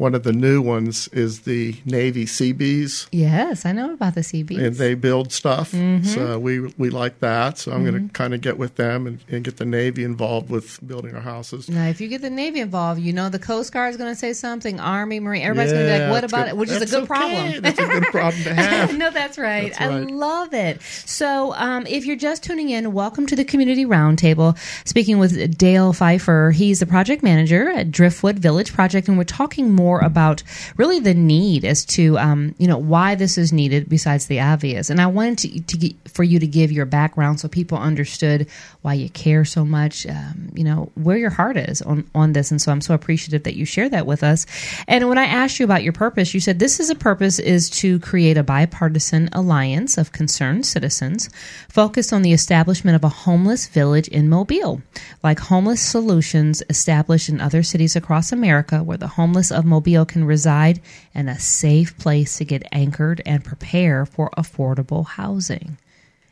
one 0.00 0.14
of 0.14 0.22
the 0.22 0.32
new 0.32 0.62
ones 0.62 1.08
is 1.08 1.40
the 1.40 1.76
Navy 1.84 2.24
Seabees 2.24 3.06
yes, 3.12 3.66
I 3.66 3.72
know 3.72 3.92
about 3.92 4.14
the 4.14 4.22
Seabee. 4.22 4.58
and 4.58 4.76
they 4.76 4.94
build 4.94 5.30
stuff. 5.30 5.72
Mm-hmm. 5.72 6.04
So 6.04 6.38
we 6.38 6.60
we 6.78 6.88
like 6.88 7.20
that. 7.20 7.58
So 7.58 7.72
I'm 7.72 7.84
going 7.84 8.08
to 8.08 8.12
kind 8.12 8.32
of 8.32 8.40
get 8.40 8.56
with 8.56 8.76
them 8.76 9.06
and, 9.06 9.18
and 9.28 9.44
get 9.44 9.58
the 9.58 9.64
Navy 9.64 10.04
involved 10.04 10.48
with 10.48 10.78
building 10.86 11.14
our 11.14 11.20
houses. 11.20 11.68
now, 11.68 11.86
if 11.86 12.00
you 12.00 12.08
get 12.08 12.22
the 12.22 12.30
Navy 12.30 12.60
involved, 12.60 13.00
you 13.00 13.12
know 13.12 13.28
the 13.28 13.38
Coast 13.38 13.72
Guard 13.72 13.90
is 13.90 13.96
going 13.96 14.12
to 14.12 14.18
say 14.18 14.32
something. 14.32 14.80
Army, 14.80 15.20
Marine, 15.20 15.42
everybody's 15.42 15.72
going 15.72 15.86
to 15.86 15.92
be 15.92 15.98
like, 16.00 16.10
"What 16.10 16.24
about 16.24 16.44
good. 16.44 16.48
it?" 16.48 16.56
Which 16.56 16.70
is 16.70 16.82
a 16.82 16.86
good 16.86 17.04
okay. 17.04 17.06
problem. 17.06 17.60
That's 17.60 17.78
a 17.78 17.86
good 17.86 18.04
problem 18.04 18.42
to 18.44 18.54
have. 18.62 18.96
no, 18.96 19.10
that's 19.10 19.38
right. 19.38 19.72
That's 19.72 19.80
I 19.80 19.98
love 20.00 20.54
it. 20.54 20.80
So, 20.82 21.52
um, 21.54 21.86
if 21.86 22.06
you're 22.06 22.16
just 22.16 22.42
tuning 22.42 22.70
in, 22.70 22.92
welcome 22.92 23.26
to 23.26 23.36
the 23.36 23.44
Community 23.44 23.84
Roundtable. 23.84 24.56
Speaking 24.88 25.18
with 25.18 25.58
Dale 25.58 25.92
Pfeiffer, 25.92 26.52
he's 26.52 26.80
the 26.80 26.86
project 26.86 27.22
manager 27.22 27.68
at 27.70 27.90
Driftwood 27.90 28.38
Village 28.38 28.72
Project, 28.72 29.08
and 29.08 29.18
we're 29.18 29.24
talking 29.24 29.72
more 29.74 29.89
about 29.98 30.42
really 30.76 31.00
the 31.00 31.14
need 31.14 31.64
as 31.64 31.84
to 31.86 32.16
um, 32.18 32.54
you 32.58 32.68
know 32.68 32.78
why 32.78 33.16
this 33.16 33.36
is 33.36 33.52
needed 33.52 33.88
besides 33.88 34.26
the 34.26 34.40
obvious. 34.40 34.90
And 34.90 35.00
I 35.00 35.06
wanted 35.08 35.38
to, 35.38 35.60
to 35.60 35.76
get, 35.76 36.08
for 36.08 36.22
you 36.22 36.38
to 36.38 36.46
give 36.46 36.70
your 36.70 36.86
background 36.86 37.40
so 37.40 37.48
people 37.48 37.78
understood 37.78 38.46
why 38.82 38.94
you 38.94 39.10
care 39.10 39.44
so 39.44 39.64
much. 39.64 40.06
Um, 40.06 40.52
you 40.54 40.64
know 40.64 40.90
where 40.94 41.16
your 41.16 41.30
heart 41.30 41.56
is 41.56 41.82
on 41.82 42.08
on 42.14 42.32
this, 42.32 42.50
and 42.50 42.62
so 42.62 42.70
I'm 42.70 42.80
so 42.80 42.94
appreciative 42.94 43.42
that 43.42 43.56
you 43.56 43.64
share 43.64 43.88
that 43.88 44.06
with 44.06 44.22
us. 44.22 44.46
And 44.86 45.08
when 45.08 45.18
I 45.18 45.24
asked 45.24 45.58
you 45.58 45.64
about 45.64 45.82
your 45.82 45.92
purpose, 45.92 46.34
you 46.34 46.40
said 46.40 46.58
this 46.58 46.80
is 46.80 46.90
a 46.90 46.94
purpose 46.94 47.38
is 47.38 47.70
to 47.70 47.98
create 48.00 48.36
a 48.36 48.42
bipartisan 48.42 49.28
alliance 49.32 49.98
of 49.98 50.12
concerned 50.12 50.66
citizens 50.66 51.28
focused 51.68 52.12
on 52.12 52.22
the 52.22 52.32
establishment 52.32 52.96
of 52.96 53.04
a 53.04 53.08
homeless 53.08 53.66
village 53.66 54.08
in 54.08 54.28
Mobile, 54.28 54.82
like 55.22 55.38
homeless 55.38 55.80
solutions 55.80 56.62
established 56.68 57.28
in 57.28 57.40
other 57.40 57.62
cities 57.62 57.96
across 57.96 58.32
America, 58.32 58.82
where 58.82 58.96
the 58.96 59.06
homeless 59.06 59.50
of 59.50 59.64
Mobile 59.64 59.79
can 59.80 60.24
reside 60.24 60.80
in 61.14 61.28
a 61.28 61.38
safe 61.38 61.96
place 61.98 62.38
to 62.38 62.44
get 62.44 62.62
anchored 62.72 63.22
and 63.26 63.44
prepare 63.44 64.06
for 64.06 64.30
affordable 64.36 65.06
housing. 65.06 65.78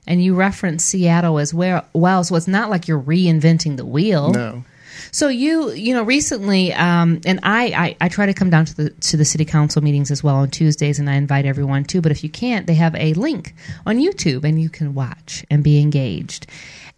And 0.07 0.23
you 0.25 0.35
reference 0.35 0.85
Seattle 0.85 1.39
as 1.39 1.53
well, 1.53 1.85
well, 1.93 2.25
so 2.25 2.37
it's 2.37 2.49
not 2.49 2.71
like 2.71 2.89
you're 2.89 3.01
reinventing 3.01 3.77
the 3.77 3.85
wheel. 3.85 4.31
No. 4.31 4.65
So 5.11 5.29
you, 5.29 5.71
you 5.73 5.95
know, 5.95 6.03
recently, 6.03 6.73
um, 6.73 7.21
and 7.25 7.41
I, 7.43 7.67
I, 7.67 7.97
I 8.01 8.09
try 8.09 8.27
to 8.27 8.35
come 8.35 8.51
down 8.51 8.65
to 8.67 8.77
the 8.77 8.91
to 8.91 9.17
the 9.17 9.25
city 9.25 9.45
council 9.45 9.83
meetings 9.83 10.11
as 10.11 10.23
well 10.23 10.37
on 10.37 10.51
Tuesdays, 10.51 10.99
and 10.99 11.09
I 11.09 11.15
invite 11.15 11.47
everyone 11.47 11.85
too. 11.85 12.01
But 12.01 12.13
if 12.13 12.25
you 12.25 12.31
can't, 12.31 12.67
they 12.67 12.75
have 12.75 12.95
a 12.95 13.15
link 13.15 13.55
on 13.87 13.99
YouTube, 13.99 14.45
and 14.45 14.61
you 14.61 14.69
can 14.69 14.95
watch 14.95 15.45
and 15.51 15.63
be 15.63 15.81
engaged. 15.81 16.47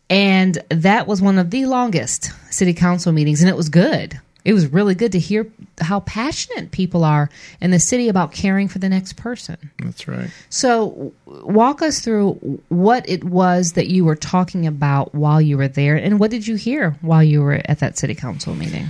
And 0.08 0.58
that 0.70 1.06
was 1.06 1.22
one 1.22 1.38
of 1.38 1.50
the 1.50 1.66
longest 1.66 2.32
city 2.52 2.74
council 2.74 3.12
meetings, 3.12 3.42
and 3.42 3.50
it 3.50 3.56
was 3.56 3.68
good. 3.68 4.20
It 4.44 4.53
was 4.53 4.66
really 4.66 4.94
good 4.94 5.12
to 5.12 5.18
hear 5.18 5.50
how 5.81 6.00
passionate 6.00 6.70
people 6.70 7.05
are 7.05 7.31
in 7.61 7.70
the 7.70 7.79
city 7.79 8.09
about 8.09 8.33
caring 8.33 8.68
for 8.68 8.79
the 8.79 8.88
next 8.88 9.14
person. 9.14 9.57
That's 9.79 10.09
right. 10.09 10.31
So, 10.48 11.12
walk 11.26 11.83
us 11.83 12.00
through 12.00 12.62
what 12.68 13.09
it 13.09 13.24
was 13.24 13.72
that 13.72 13.88
you 13.88 14.05
were 14.05 14.16
talking 14.16 14.66
about 14.66 15.14
while 15.14 15.40
you 15.40 15.59
were 15.59 15.68
there, 15.68 15.96
and 15.96 16.18
what 16.18 16.31
did 16.31 16.46
you 16.46 16.57
hear 16.57 16.96
while 17.00 17.22
you 17.22 17.42
were 17.42 17.61
at 17.64 17.81
that 17.81 17.98
city 17.98 18.14
council 18.14 18.55
meeting? 18.55 18.88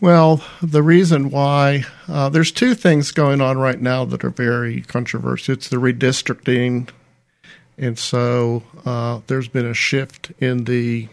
Well, 0.00 0.42
the 0.60 0.82
reason 0.82 1.30
why 1.30 1.84
uh, 2.08 2.28
there's 2.28 2.50
two 2.50 2.74
things 2.74 3.12
going 3.12 3.40
on 3.40 3.58
right 3.58 3.80
now 3.80 4.04
that 4.06 4.24
are 4.24 4.30
very 4.30 4.80
controversial. 4.82 5.54
It's 5.54 5.68
the 5.68 5.76
redistricting, 5.76 6.88
and 7.78 7.96
so 7.96 8.64
uh, 8.84 9.20
there's 9.28 9.46
been 9.46 9.64
a 9.64 9.74
shift 9.74 10.32
in 10.40 10.64
the 10.64 11.08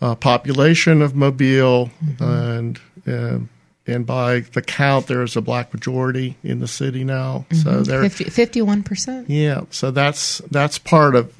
uh, 0.00 0.14
population 0.14 1.02
of 1.02 1.14
Mobile, 1.14 1.90
and 2.18 2.80
uh, 3.06 3.38
and 3.86 4.06
by 4.06 4.40
the 4.40 4.62
count, 4.62 5.06
there 5.06 5.22
is 5.22 5.36
a 5.36 5.40
black 5.40 5.72
majority 5.74 6.36
in 6.42 6.60
the 6.60 6.68
city 6.68 7.04
now. 7.04 7.44
So 7.52 7.82
there, 7.82 8.08
50, 8.08 8.24
51%. 8.24 9.26
yeah, 9.28 9.62
so 9.70 9.90
that's 9.90 10.38
that's 10.50 10.78
part 10.78 11.14
of 11.14 11.34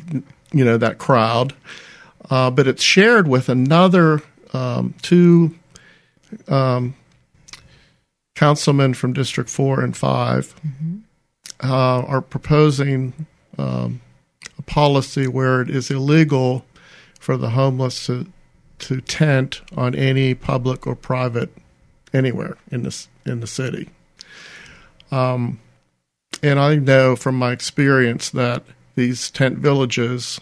you 0.53 0.65
know 0.65 0.77
that 0.77 0.99
crowd, 0.99 1.55
uh, 2.29 2.51
but 2.51 2.67
it's 2.67 2.83
shared 2.83 3.29
with 3.29 3.49
another 3.49 4.23
um, 4.53 4.95
two 5.03 5.55
um, 6.49 6.95
councilmen 8.35 8.95
from 8.95 9.13
District 9.13 9.51
Four 9.51 9.83
and 9.83 9.97
5 9.97 10.55
uh, 11.63 11.67
are 11.69 12.23
proposing 12.23 13.27
um, 13.59 14.01
a 14.59 14.63
policy 14.63 15.27
where 15.27 15.61
it 15.61 15.71
is 15.71 15.91
illegal 15.91 16.65
for 17.19 17.37
the 17.37 17.51
homeless 17.51 18.07
to 18.07 18.27
to 18.81 19.01
tent 19.01 19.61
on 19.77 19.95
any 19.95 20.35
public 20.35 20.87
or 20.87 20.95
private 20.95 21.51
anywhere 22.13 22.57
in 22.71 22.83
this 22.83 23.09
in 23.25 23.41
the 23.41 23.47
city. 23.47 23.89
Um, 25.11 25.61
and 26.43 26.59
I 26.59 26.77
know 26.77 27.17
from 27.17 27.37
my 27.37 27.53
experience 27.53 28.31
that 28.31 28.65
these 28.95 29.31
tent 29.31 29.59
villages 29.59 30.41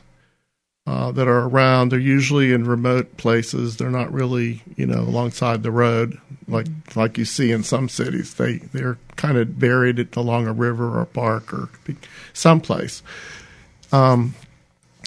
uh, 0.88 1.12
that 1.12 1.29
are 1.29 1.46
around. 1.46 1.92
They're 1.92 1.98
usually 1.98 2.51
in 2.51 2.64
remote 2.64 3.18
places. 3.18 3.77
They're 3.77 3.90
not 3.90 4.11
really, 4.11 4.62
you 4.74 4.87
know, 4.87 5.01
alongside 5.01 5.62
the 5.62 5.70
road 5.70 6.18
like 6.48 6.66
like 6.96 7.18
you 7.18 7.27
see 7.27 7.53
in 7.53 7.62
some 7.62 7.90
cities. 7.90 8.35
They 8.35 8.57
they're 8.57 8.96
kind 9.16 9.37
of 9.37 9.59
buried 9.59 10.16
along 10.16 10.46
a 10.46 10.53
river 10.55 10.96
or 10.96 11.03
a 11.03 11.07
park 11.07 11.53
or 11.53 11.68
someplace. 12.33 13.03
Um, 13.92 14.35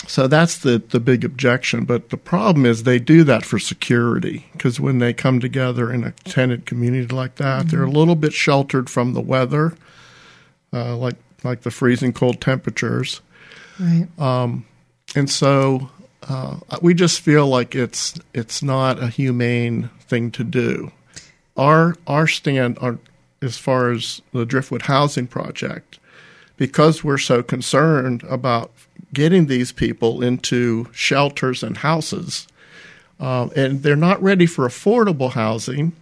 so 0.07 0.27
that's 0.27 0.57
the 0.57 0.79
the 0.79 0.99
big 0.99 1.23
objection. 1.23 1.85
But 1.85 2.09
the 2.09 2.17
problem 2.17 2.65
is 2.65 2.83
they 2.83 2.99
do 2.99 3.23
that 3.23 3.45
for 3.45 3.59
security 3.59 4.45
because 4.53 4.79
when 4.79 4.99
they 4.99 5.13
come 5.13 5.39
together 5.39 5.91
in 5.91 6.03
a 6.03 6.11
tented 6.23 6.65
community 6.65 7.13
like 7.13 7.35
that, 7.35 7.61
mm-hmm. 7.61 7.69
they're 7.69 7.83
a 7.83 7.91
little 7.91 8.15
bit 8.15 8.33
sheltered 8.33 8.89
from 8.89 9.13
the 9.13 9.21
weather, 9.21 9.75
uh, 10.73 10.95
like 10.97 11.15
like 11.43 11.61
the 11.61 11.71
freezing 11.71 12.13
cold 12.13 12.41
temperatures. 12.41 13.21
Right. 13.79 14.07
Um, 14.19 14.65
and 15.15 15.29
so 15.29 15.89
uh, 16.27 16.57
we 16.81 16.93
just 16.93 17.21
feel 17.21 17.47
like 17.47 17.75
it's 17.75 18.19
it's 18.33 18.61
not 18.61 19.01
a 19.01 19.07
humane 19.07 19.89
thing 20.01 20.31
to 20.31 20.43
do. 20.43 20.91
Our 21.57 21.95
our 22.07 22.27
stand 22.27 22.77
on 22.79 22.99
as 23.41 23.57
far 23.57 23.91
as 23.91 24.21
the 24.33 24.45
Driftwood 24.45 24.83
Housing 24.83 25.27
Project, 25.27 25.99
because 26.57 27.03
we're 27.03 27.17
so 27.17 27.41
concerned 27.41 28.23
about 28.23 28.71
getting 29.13 29.47
these 29.47 29.71
people 29.71 30.23
into 30.23 30.87
shelters 30.93 31.63
and 31.63 31.77
houses, 31.77 32.47
uh, 33.19 33.49
and 33.55 33.83
they're 33.83 33.95
not 33.95 34.21
ready 34.21 34.45
for 34.45 34.67
affordable 34.67 35.31
housing. 35.31 35.93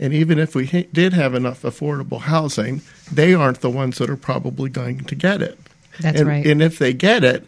And 0.00 0.12
even 0.12 0.38
if 0.38 0.54
we 0.54 0.66
ha- 0.66 0.88
did 0.92 1.12
have 1.12 1.34
enough 1.34 1.62
affordable 1.62 2.20
housing, 2.20 2.82
they 3.10 3.34
aren't 3.34 3.60
the 3.60 3.70
ones 3.70 3.98
that 3.98 4.10
are 4.10 4.16
probably 4.16 4.70
going 4.70 5.00
to 5.00 5.14
get 5.14 5.42
it. 5.42 5.58
That's 6.00 6.20
and, 6.20 6.28
right. 6.28 6.46
And 6.46 6.62
if 6.62 6.78
they 6.78 6.92
get 6.92 7.24
it, 7.24 7.44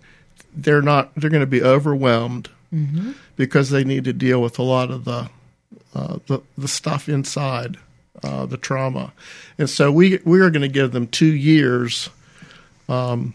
they're 0.54 0.82
not 0.82 1.14
they're 1.14 1.30
going 1.30 1.40
to 1.40 1.46
be 1.46 1.62
overwhelmed 1.62 2.48
mm-hmm. 2.74 3.12
because 3.36 3.70
they 3.70 3.84
need 3.84 4.04
to 4.04 4.12
deal 4.12 4.42
with 4.42 4.58
a 4.58 4.62
lot 4.62 4.90
of 4.90 5.04
the 5.04 5.30
uh, 5.94 6.18
the 6.26 6.40
the 6.58 6.68
stuff 6.68 7.08
inside 7.08 7.76
uh, 8.22 8.46
the 8.46 8.56
trauma, 8.56 9.12
and 9.58 9.70
so 9.70 9.90
we 9.92 10.18
we 10.24 10.40
are 10.40 10.50
going 10.50 10.62
to 10.62 10.68
give 10.68 10.92
them 10.92 11.06
two 11.06 11.32
years 11.32 12.10
um, 12.88 13.34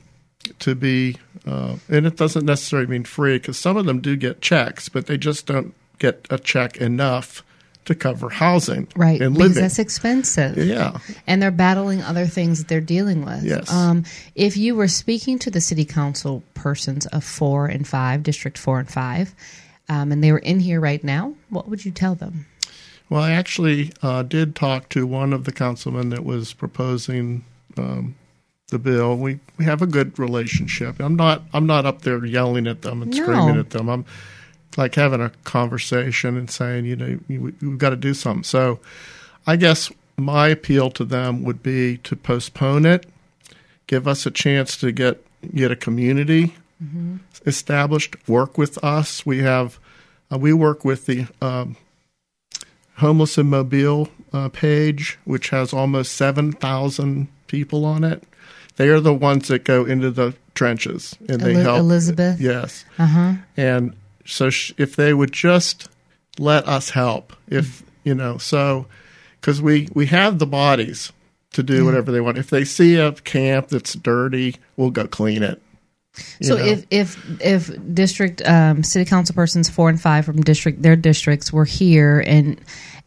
to 0.60 0.76
be, 0.76 1.18
uh, 1.46 1.76
and 1.90 2.06
it 2.06 2.18
doesn't 2.18 2.46
necessarily 2.46 2.88
mean 2.88 3.04
free 3.04 3.38
because 3.38 3.58
some 3.58 3.78
of 3.78 3.86
them 3.86 4.00
do 4.02 4.16
get 4.16 4.42
checks, 4.42 4.90
but 4.90 5.08
they 5.08 5.18
just 5.18 5.46
don't 5.46 5.74
get 6.00 6.28
a 6.30 6.38
check 6.38 6.78
enough 6.78 7.44
to 7.86 7.94
cover 7.94 8.30
housing 8.30 8.88
right 8.96 9.22
and 9.22 9.36
because 9.36 9.56
that's 9.56 9.80
expensive. 9.80 10.58
Yeah. 10.58 10.98
And 11.28 11.42
they're 11.42 11.52
battling 11.52 12.02
other 12.02 12.26
things 12.26 12.60
that 12.60 12.68
they're 12.68 12.82
dealing 12.82 13.24
with. 13.24 13.44
Yes. 13.44 13.72
Um, 13.72 14.06
if 14.34 14.58
you 14.58 14.76
were 14.76 14.88
speaking 14.88 15.40
to 15.40 15.52
the 15.52 15.62
city 15.62 15.86
council 15.86 16.44
persons 16.56 17.06
of 17.08 17.24
four 17.24 17.68
and 17.68 17.88
five 17.88 18.24
district 18.24 18.58
four 18.58 18.80
and 18.80 18.90
five 18.90 19.36
um, 19.88 20.12
and 20.12 20.24
they 20.24 20.32
were 20.32 20.40
in 20.40 20.60
here 20.60 20.82
right 20.82 21.04
now 21.04 21.36
what 21.50 21.70
would 21.70 21.86
you 21.86 21.92
tell 21.92 22.16
them? 22.16 22.48
Well 23.08 23.22
i 23.22 23.32
actually 23.32 23.94
uh, 24.02 24.24
did 24.24 24.56
talk 24.56 24.90
to 24.90 25.06
one 25.06 25.32
of 25.32 25.44
the 25.44 25.52
councilmen 25.52 26.10
that 26.10 26.26
was 26.26 26.54
proposing 26.54 27.46
um, 27.78 28.16
the 28.76 28.80
bill 28.92 29.16
we 29.18 29.40
we 29.58 29.64
have 29.66 29.82
a 29.82 29.88
good 29.88 30.18
relationship 30.20 31.00
i'm 31.00 31.16
not 31.16 31.42
i'm 31.54 31.66
not 31.66 31.86
up 31.86 32.02
there 32.02 32.26
yelling 32.26 32.68
at 32.68 32.82
them 32.82 33.02
and 33.02 33.12
No. 33.12 33.24
screaming 33.24 33.58
at 33.58 33.70
them 33.70 33.88
i'm 33.90 34.06
like 34.78 34.96
having 34.96 35.22
a 35.22 35.30
conversation 35.46 36.36
and 36.36 36.52
saying, 36.52 36.84
you 36.84 36.98
know, 36.98 37.18
you, 37.30 37.56
we've 37.62 37.78
got 37.78 37.92
to 37.92 37.96
do 37.96 38.14
something. 38.14 38.44
So 38.44 38.82
I 39.48 39.56
guess 39.56 39.90
my 40.18 40.50
appeal 40.50 40.90
to 40.92 41.06
them 41.06 41.44
would 41.46 41.64
be 41.64 41.98
to 42.00 42.14
postpone 42.18 42.86
it, 42.86 43.06
give 43.88 44.06
us 44.06 44.26
a 44.26 44.32
chance 44.32 44.76
to 44.78 44.92
get 44.92 45.24
get 45.56 45.72
a 45.72 45.78
community 45.78 46.56
established, 47.46 48.16
work 48.28 48.58
with 48.58 48.82
us. 48.84 49.26
We 49.26 49.38
have 49.40 49.80
uh, 50.30 50.38
we 50.40 50.52
work 50.52 50.84
with 50.84 51.06
the 51.06 51.28
um, 51.42 51.78
homeless 52.98 53.38
in 53.38 53.48
Mobile 53.50 54.10
uh, 54.34 54.50
page, 54.50 55.18
which 55.24 55.50
has 55.52 55.72
almost 55.74 56.12
seven 56.14 56.52
thousand 56.52 57.30
people 57.48 57.86
on 57.86 58.04
it. 58.04 58.24
They 58.78 58.90
are 58.90 59.00
the 59.00 59.14
ones 59.14 59.48
that 59.48 59.64
go 59.64 59.86
into 59.86 60.12
the 60.12 60.34
trenches 60.54 61.16
and 61.30 61.40
they 61.42 61.52
Eli- 61.54 61.62
help. 61.62 61.80
Elizabeth? 61.80 62.40
yes, 62.42 62.86
uh-huh 62.98 63.34
and 63.58 63.94
so 64.26 64.50
sh- 64.50 64.74
if 64.78 64.96
they 64.96 65.14
would 65.14 65.32
just 65.32 65.88
let 66.40 66.68
us 66.68 66.90
help 66.90 67.34
if 67.48 67.84
you 68.04 68.14
know 68.16 68.38
so 68.38 68.86
because 69.40 69.62
we 69.62 69.88
we 69.94 70.08
have 70.08 70.40
the 70.40 70.46
bodies 70.48 71.12
to 71.54 71.64
do 71.64 71.86
whatever 71.86 72.12
they 72.12 72.20
want 72.22 72.38
if 72.38 72.50
they 72.50 72.66
see 72.66 72.96
a 72.96 73.12
camp 73.14 73.68
that's 73.70 73.94
dirty 73.94 74.56
we'll 74.76 74.90
go 74.92 75.06
clean 75.08 75.44
it 75.44 75.62
So 76.42 76.58
know? 76.58 76.64
if 76.66 76.86
if 76.92 77.42
if 77.42 77.94
district 77.94 78.42
um, 78.46 78.84
city 78.84 79.06
council 79.06 79.36
persons 79.36 79.70
four 79.70 79.90
and 79.90 80.02
five 80.02 80.26
from 80.26 80.42
district 80.42 80.82
their 80.82 80.96
districts 80.98 81.54
were 81.54 81.66
here 81.66 82.22
and 82.26 82.60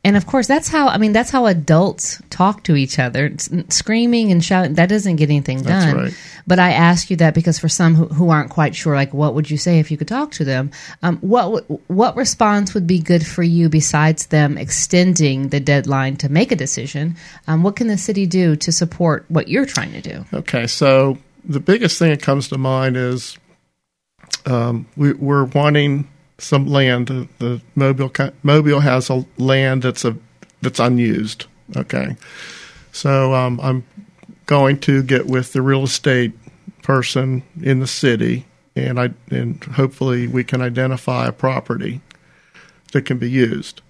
and 0.04 0.16
of 0.16 0.26
course 0.26 0.46
that's 0.46 0.68
how 0.68 0.88
I 0.88 0.96
mean 0.98 1.12
that's 1.12 1.30
how 1.30 1.46
adults 1.46 2.22
talk 2.30 2.62
to 2.64 2.76
each 2.76 2.98
other 2.98 3.26
It's- 3.26 3.50
screaming 3.74 4.30
and 4.32 4.42
shouting 4.44 4.74
that 4.74 4.88
doesn't 4.88 5.16
get 5.16 5.28
anything 5.30 5.62
That's 5.62 5.86
done. 5.86 5.96
right. 5.96 6.14
But 6.46 6.58
I 6.58 6.70
ask 6.70 7.10
you 7.10 7.16
that 7.16 7.34
because 7.34 7.58
for 7.58 7.68
some 7.68 7.94
who, 7.94 8.06
who 8.06 8.30
aren't 8.30 8.48
quite 8.50 8.74
sure, 8.74 8.94
like 8.94 9.12
what 9.12 9.34
would 9.34 9.50
you 9.50 9.58
say 9.58 9.80
if 9.80 9.90
you 9.90 9.96
could 9.98 10.08
talk 10.08 10.30
to 10.32 10.44
them? 10.44 10.70
Um, 11.02 11.18
what 11.18 11.64
what 11.90 12.16
response 12.16 12.72
would 12.74 12.86
be 12.86 13.00
good 13.00 13.26
for 13.26 13.42
you 13.42 13.68
besides 13.68 14.26
them 14.26 14.56
extending 14.56 15.48
the 15.48 15.60
deadline 15.60 16.16
to 16.18 16.28
make 16.30 16.52
a 16.52 16.56
decision? 16.56 17.16
Um, 17.46 17.62
what 17.62 17.76
can 17.76 17.88
the 17.88 17.98
city 17.98 18.24
do 18.24 18.56
to 18.56 18.72
support 18.72 19.26
what 19.28 19.48
you're 19.48 19.66
trying 19.66 19.92
to 19.92 20.00
do? 20.00 20.24
Okay, 20.32 20.66
so 20.66 21.18
the 21.44 21.60
biggest 21.60 21.98
thing 21.98 22.10
that 22.10 22.22
comes 22.22 22.48
to 22.48 22.56
mind 22.58 22.96
is 22.96 23.36
um, 24.46 24.86
we, 24.96 25.12
we're 25.12 25.44
wanting 25.44 26.08
some 26.38 26.66
land. 26.66 27.08
The, 27.08 27.28
the 27.38 27.62
Mobile 27.74 28.12
Mobile 28.42 28.80
has 28.80 29.10
a 29.10 29.24
land 29.38 29.82
that's 29.82 30.04
a 30.04 30.16
that's 30.62 30.80
unused. 30.80 31.46
Okay, 31.76 32.16
so 32.92 33.34
um, 33.34 33.60
I'm 33.62 33.84
going 34.46 34.80
to 34.80 35.02
get 35.02 35.26
with 35.26 35.52
the 35.52 35.62
real 35.62 35.84
estate 35.84 36.32
person 36.82 37.42
in 37.62 37.80
the 37.80 37.86
city, 37.86 38.46
and 38.76 39.00
I 39.00 39.10
and 39.30 39.62
hopefully 39.64 40.26
we 40.26 40.44
can 40.44 40.62
identify 40.62 41.26
a 41.26 41.32
property 41.32 42.00
that 42.92 43.02
can 43.04 43.18
be 43.18 43.30
used 43.30 43.82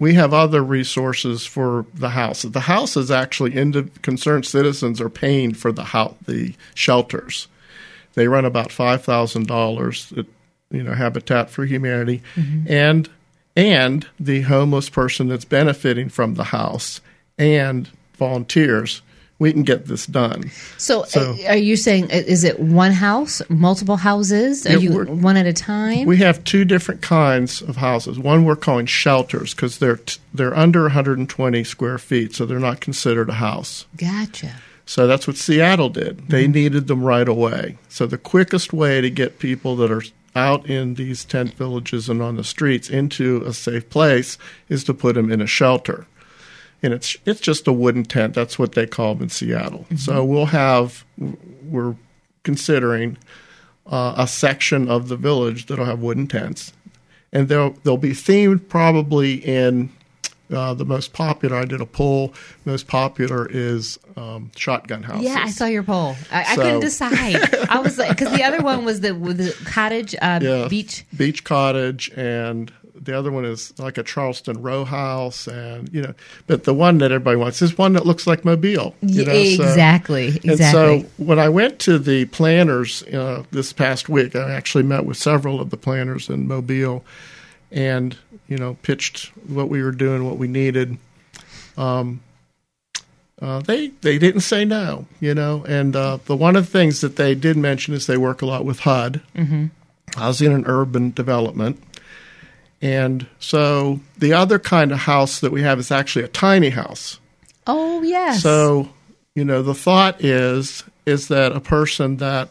we 0.00 0.14
have 0.14 0.34
other 0.34 0.62
resources 0.62 1.46
for 1.46 1.86
the 1.94 2.10
house. 2.10 2.42
The 2.42 2.60
house 2.60 2.96
is 2.96 3.10
actually 3.10 3.54
into 3.56 3.84
concerned 4.02 4.46
citizens 4.46 5.00
are 5.00 5.10
paying 5.10 5.54
for 5.54 5.72
the 5.72 5.84
house, 5.84 6.14
the 6.26 6.54
shelters. 6.74 7.48
They 8.14 8.28
run 8.28 8.44
about 8.44 8.72
five 8.72 9.04
thousand 9.04 9.46
dollars. 9.46 10.12
You 10.74 10.82
know, 10.82 10.92
Habitat 10.94 11.50
for 11.50 11.64
Humanity, 11.64 12.22
and 12.66 13.08
and 13.56 14.06
the 14.18 14.42
homeless 14.42 14.88
person 14.90 15.28
that's 15.28 15.44
benefiting 15.44 16.08
from 16.08 16.34
the 16.34 16.44
house 16.44 17.00
and 17.38 17.88
volunteers. 18.18 19.02
We 19.40 19.52
can 19.52 19.64
get 19.64 19.86
this 19.86 20.06
done. 20.06 20.50
So, 20.78 21.04
So- 21.04 21.32
uh, 21.44 21.48
are 21.50 21.56
you 21.56 21.76
saying 21.76 22.04
uh, 22.04 22.22
is 22.26 22.44
it 22.44 22.60
one 22.60 22.92
house, 22.92 23.42
multiple 23.48 23.96
houses? 23.96 24.64
Are 24.64 24.78
you 24.78 25.04
one 25.04 25.36
at 25.36 25.44
a 25.46 25.52
time? 25.52 26.06
We 26.06 26.18
have 26.18 26.42
two 26.44 26.64
different 26.64 27.02
kinds 27.02 27.60
of 27.60 27.76
houses. 27.76 28.16
One 28.18 28.44
we're 28.44 28.54
calling 28.56 28.86
shelters 28.86 29.52
because 29.52 29.78
they're 29.78 29.96
t- 29.96 30.20
they're 30.32 30.56
under 30.56 30.82
120 30.82 31.64
square 31.64 31.98
feet, 31.98 32.34
so 32.34 32.46
they're 32.46 32.60
not 32.60 32.80
considered 32.80 33.28
a 33.28 33.34
house. 33.34 33.86
gotcha. 33.96 34.52
So 34.86 35.06
that's 35.06 35.26
what 35.26 35.36
Seattle 35.36 35.88
did. 35.88 36.28
They 36.28 36.46
needed 36.46 36.86
them 36.88 37.02
right 37.02 37.26
away. 37.28 37.78
So 37.88 38.06
the 38.06 38.18
quickest 38.18 38.72
way 38.74 39.00
to 39.00 39.08
get 39.10 39.38
people 39.38 39.76
that 39.76 39.90
are 39.90 40.02
out 40.34 40.68
in 40.68 40.94
these 40.94 41.24
tent 41.24 41.54
villages 41.54 42.08
and 42.08 42.20
on 42.22 42.36
the 42.36 42.44
streets 42.44 42.90
into 42.90 43.42
a 43.46 43.52
safe 43.52 43.88
place 43.88 44.36
is 44.68 44.84
to 44.84 44.94
put 44.94 45.14
them 45.14 45.30
in 45.30 45.40
a 45.40 45.46
shelter. 45.46 46.06
And 46.82 46.92
it's 46.92 47.16
it's 47.24 47.40
just 47.40 47.66
a 47.66 47.72
wooden 47.72 48.04
tent. 48.04 48.34
That's 48.34 48.58
what 48.58 48.72
they 48.72 48.86
call 48.86 49.14
them 49.14 49.24
in 49.24 49.28
Seattle. 49.30 49.86
So 49.96 50.24
we'll 50.24 50.46
have 50.46 51.04
we're 51.62 51.96
considering 52.42 53.16
uh, 53.86 54.14
a 54.16 54.26
section 54.26 54.88
of 54.88 55.08
the 55.08 55.16
village 55.16 55.66
that'll 55.66 55.86
have 55.86 56.00
wooden 56.00 56.26
tents, 56.26 56.74
and 57.32 57.48
they'll 57.48 57.70
they'll 57.84 57.96
be 57.96 58.10
themed 58.10 58.68
probably 58.68 59.34
in 59.34 59.90
uh, 60.52 60.74
the 60.74 60.84
most 60.84 61.12
popular. 61.12 61.56
I 61.56 61.64
did 61.64 61.80
a 61.80 61.86
poll. 61.86 62.34
Most 62.64 62.86
popular 62.86 63.46
is 63.50 63.98
um, 64.16 64.50
shotgun 64.56 65.02
houses. 65.02 65.24
Yeah, 65.24 65.40
I 65.42 65.50
saw 65.50 65.66
your 65.66 65.82
poll. 65.82 66.16
I, 66.30 66.42
I 66.52 66.56
couldn't 66.56 66.80
decide. 66.80 67.36
I 67.68 67.80
was 67.80 67.98
like, 67.98 68.10
because 68.10 68.36
the 68.36 68.44
other 68.44 68.60
one 68.62 68.84
was 68.84 69.00
the 69.00 69.14
with 69.14 69.38
the 69.38 69.52
cottage 69.70 70.14
uh, 70.20 70.40
Yeah. 70.42 70.68
beach. 70.68 71.04
beach 71.16 71.44
cottage, 71.44 72.10
and 72.16 72.70
the 72.94 73.16
other 73.18 73.32
one 73.32 73.44
is 73.44 73.76
like 73.78 73.98
a 73.98 74.02
Charleston 74.02 74.62
row 74.62 74.84
house, 74.84 75.46
and 75.48 75.92
you 75.92 76.00
know. 76.02 76.14
But 76.46 76.64
the 76.64 76.72
one 76.74 76.98
that 76.98 77.10
everybody 77.10 77.36
wants 77.36 77.60
is 77.60 77.76
one 77.76 77.92
that 77.94 78.06
looks 78.06 78.26
like 78.26 78.44
Mobile. 78.44 78.94
You 79.02 79.24
know, 79.24 79.32
so- 79.32 79.62
exactly, 79.64 80.28
exactly. 80.28 80.50
And 80.50 80.58
so 80.58 80.98
when 81.16 81.38
I 81.38 81.48
went 81.48 81.78
to 81.80 81.98
the 81.98 82.26
planners 82.26 83.02
uh, 83.04 83.42
this 83.50 83.72
past 83.72 84.08
week, 84.08 84.36
I 84.36 84.52
actually 84.52 84.84
met 84.84 85.04
with 85.06 85.16
several 85.16 85.60
of 85.60 85.70
the 85.70 85.76
planners 85.76 86.28
in 86.28 86.46
Mobile, 86.46 87.04
and 87.74 88.16
you 88.48 88.56
know 88.56 88.78
pitched 88.82 89.26
what 89.46 89.68
we 89.68 89.82
were 89.82 89.92
doing, 89.92 90.24
what 90.24 90.38
we 90.38 90.48
needed. 90.48 90.96
Um, 91.76 92.22
uh, 93.42 93.60
they 93.60 93.88
they 93.88 94.16
didn't 94.16 94.40
say 94.40 94.64
no, 94.64 95.06
you 95.20 95.34
know. 95.34 95.64
And 95.68 95.94
uh, 95.94 96.18
the 96.24 96.36
one 96.36 96.56
of 96.56 96.64
the 96.64 96.70
things 96.70 97.02
that 97.02 97.16
they 97.16 97.34
did 97.34 97.56
mention 97.56 97.92
is 97.92 98.06
they 98.06 98.16
work 98.16 98.40
a 98.40 98.46
lot 98.46 98.64
with 98.64 98.80
HUD, 98.80 99.20
mm-hmm. 99.34 99.66
housing 100.16 100.52
and 100.52 100.66
urban 100.66 101.10
development. 101.10 101.82
And 102.80 103.26
so 103.38 104.00
the 104.18 104.32
other 104.34 104.58
kind 104.58 104.92
of 104.92 104.98
house 104.98 105.40
that 105.40 105.52
we 105.52 105.62
have 105.62 105.78
is 105.78 105.90
actually 105.90 106.24
a 106.24 106.28
tiny 106.28 106.70
house. 106.70 107.18
Oh 107.66 108.02
yes. 108.02 108.40
So 108.40 108.88
you 109.34 109.44
know 109.44 109.62
the 109.62 109.74
thought 109.74 110.24
is 110.24 110.84
is 111.04 111.28
that 111.28 111.52
a 111.52 111.60
person 111.60 112.18
that 112.18 112.50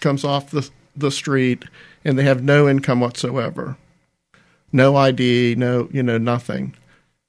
comes 0.00 0.24
off 0.24 0.50
the 0.50 0.68
the 0.96 1.10
street 1.10 1.64
and 2.04 2.18
they 2.18 2.24
have 2.24 2.42
no 2.42 2.68
income 2.68 3.00
whatsoever, 3.00 3.76
no 4.74 4.96
ID, 4.96 5.54
no 5.54 5.88
you 5.92 6.02
know 6.02 6.18
nothing, 6.18 6.74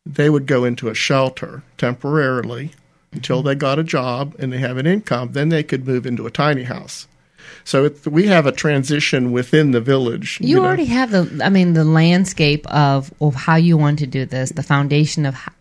they 0.05 0.29
would 0.29 0.47
go 0.47 0.65
into 0.65 0.89
a 0.89 0.95
shelter 0.95 1.63
temporarily 1.77 2.71
until 3.13 3.41
they 3.41 3.55
got 3.55 3.79
a 3.79 3.83
job 3.83 4.35
and 4.39 4.51
they 4.51 4.57
have 4.57 4.77
an 4.77 4.87
income. 4.87 5.31
Then 5.31 5.49
they 5.49 5.63
could 5.63 5.87
move 5.87 6.05
into 6.05 6.25
a 6.25 6.31
tiny 6.31 6.63
house. 6.63 7.07
So 7.63 7.85
it, 7.85 8.05
we 8.05 8.27
have 8.27 8.45
a 8.45 8.51
transition 8.51 9.31
within 9.31 9.71
the 9.71 9.81
village. 9.81 10.39
You, 10.41 10.57
know. 10.57 10.65
already 10.65 10.85
have 10.85 11.11
the, 11.11 11.41
I 11.43 11.49
mean, 11.49 11.73
the 11.73 11.85
landscape 11.85 12.67
of, 12.67 13.13
of 13.21 13.35
how 13.35 13.55
you 13.55 13.77
want 13.77 13.99
to 13.99 14.07
do 14.07 14.25
this, 14.25 14.51
the 14.51 14.63
foundation 14.63 15.25
of 15.25 15.35
how, 15.35 15.51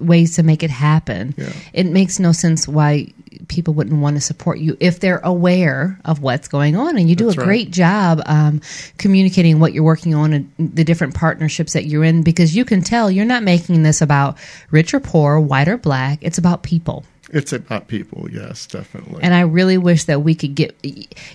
ways 0.00 0.36
to 0.36 0.42
make 0.42 0.62
it 0.62 0.70
happen. 0.70 1.34
Yeah. 1.36 1.52
It 1.72 1.86
makes 1.86 2.18
no 2.18 2.32
sense 2.32 2.68
why 2.68 3.08
people 3.48 3.74
wouldn't 3.74 4.00
want 4.00 4.16
to 4.16 4.20
support 4.20 4.58
you 4.58 4.76
if 4.80 5.00
they're 5.00 5.20
aware 5.24 5.98
of 6.04 6.20
what's 6.20 6.48
going 6.48 6.76
on. 6.76 6.96
And 6.96 7.08
you 7.08 7.16
do 7.16 7.26
That's 7.26 7.38
a 7.38 7.44
great 7.44 7.66
right. 7.66 7.70
job 7.70 8.22
um, 8.26 8.60
communicating 8.98 9.60
what 9.60 9.72
you're 9.72 9.84
working 9.84 10.14
on 10.14 10.32
and 10.32 10.52
the 10.58 10.84
different 10.84 11.14
partnerships 11.14 11.72
that 11.72 11.86
you're 11.86 12.04
in 12.04 12.22
because 12.22 12.54
you 12.54 12.64
can 12.64 12.82
tell 12.82 13.10
you're 13.10 13.24
not 13.24 13.42
making 13.42 13.82
this 13.82 14.00
about 14.00 14.38
rich 14.70 14.94
or 14.94 15.00
poor, 15.00 15.40
white 15.40 15.68
or 15.68 15.76
black. 15.76 16.18
It's 16.22 16.38
about 16.38 16.62
people. 16.62 17.04
It's 17.32 17.52
about 17.52 17.86
people, 17.86 18.28
yes, 18.30 18.66
definitely. 18.66 19.22
And 19.22 19.32
I 19.32 19.42
really 19.42 19.78
wish 19.78 20.04
that 20.04 20.22
we 20.22 20.34
could 20.34 20.56
get. 20.56 20.76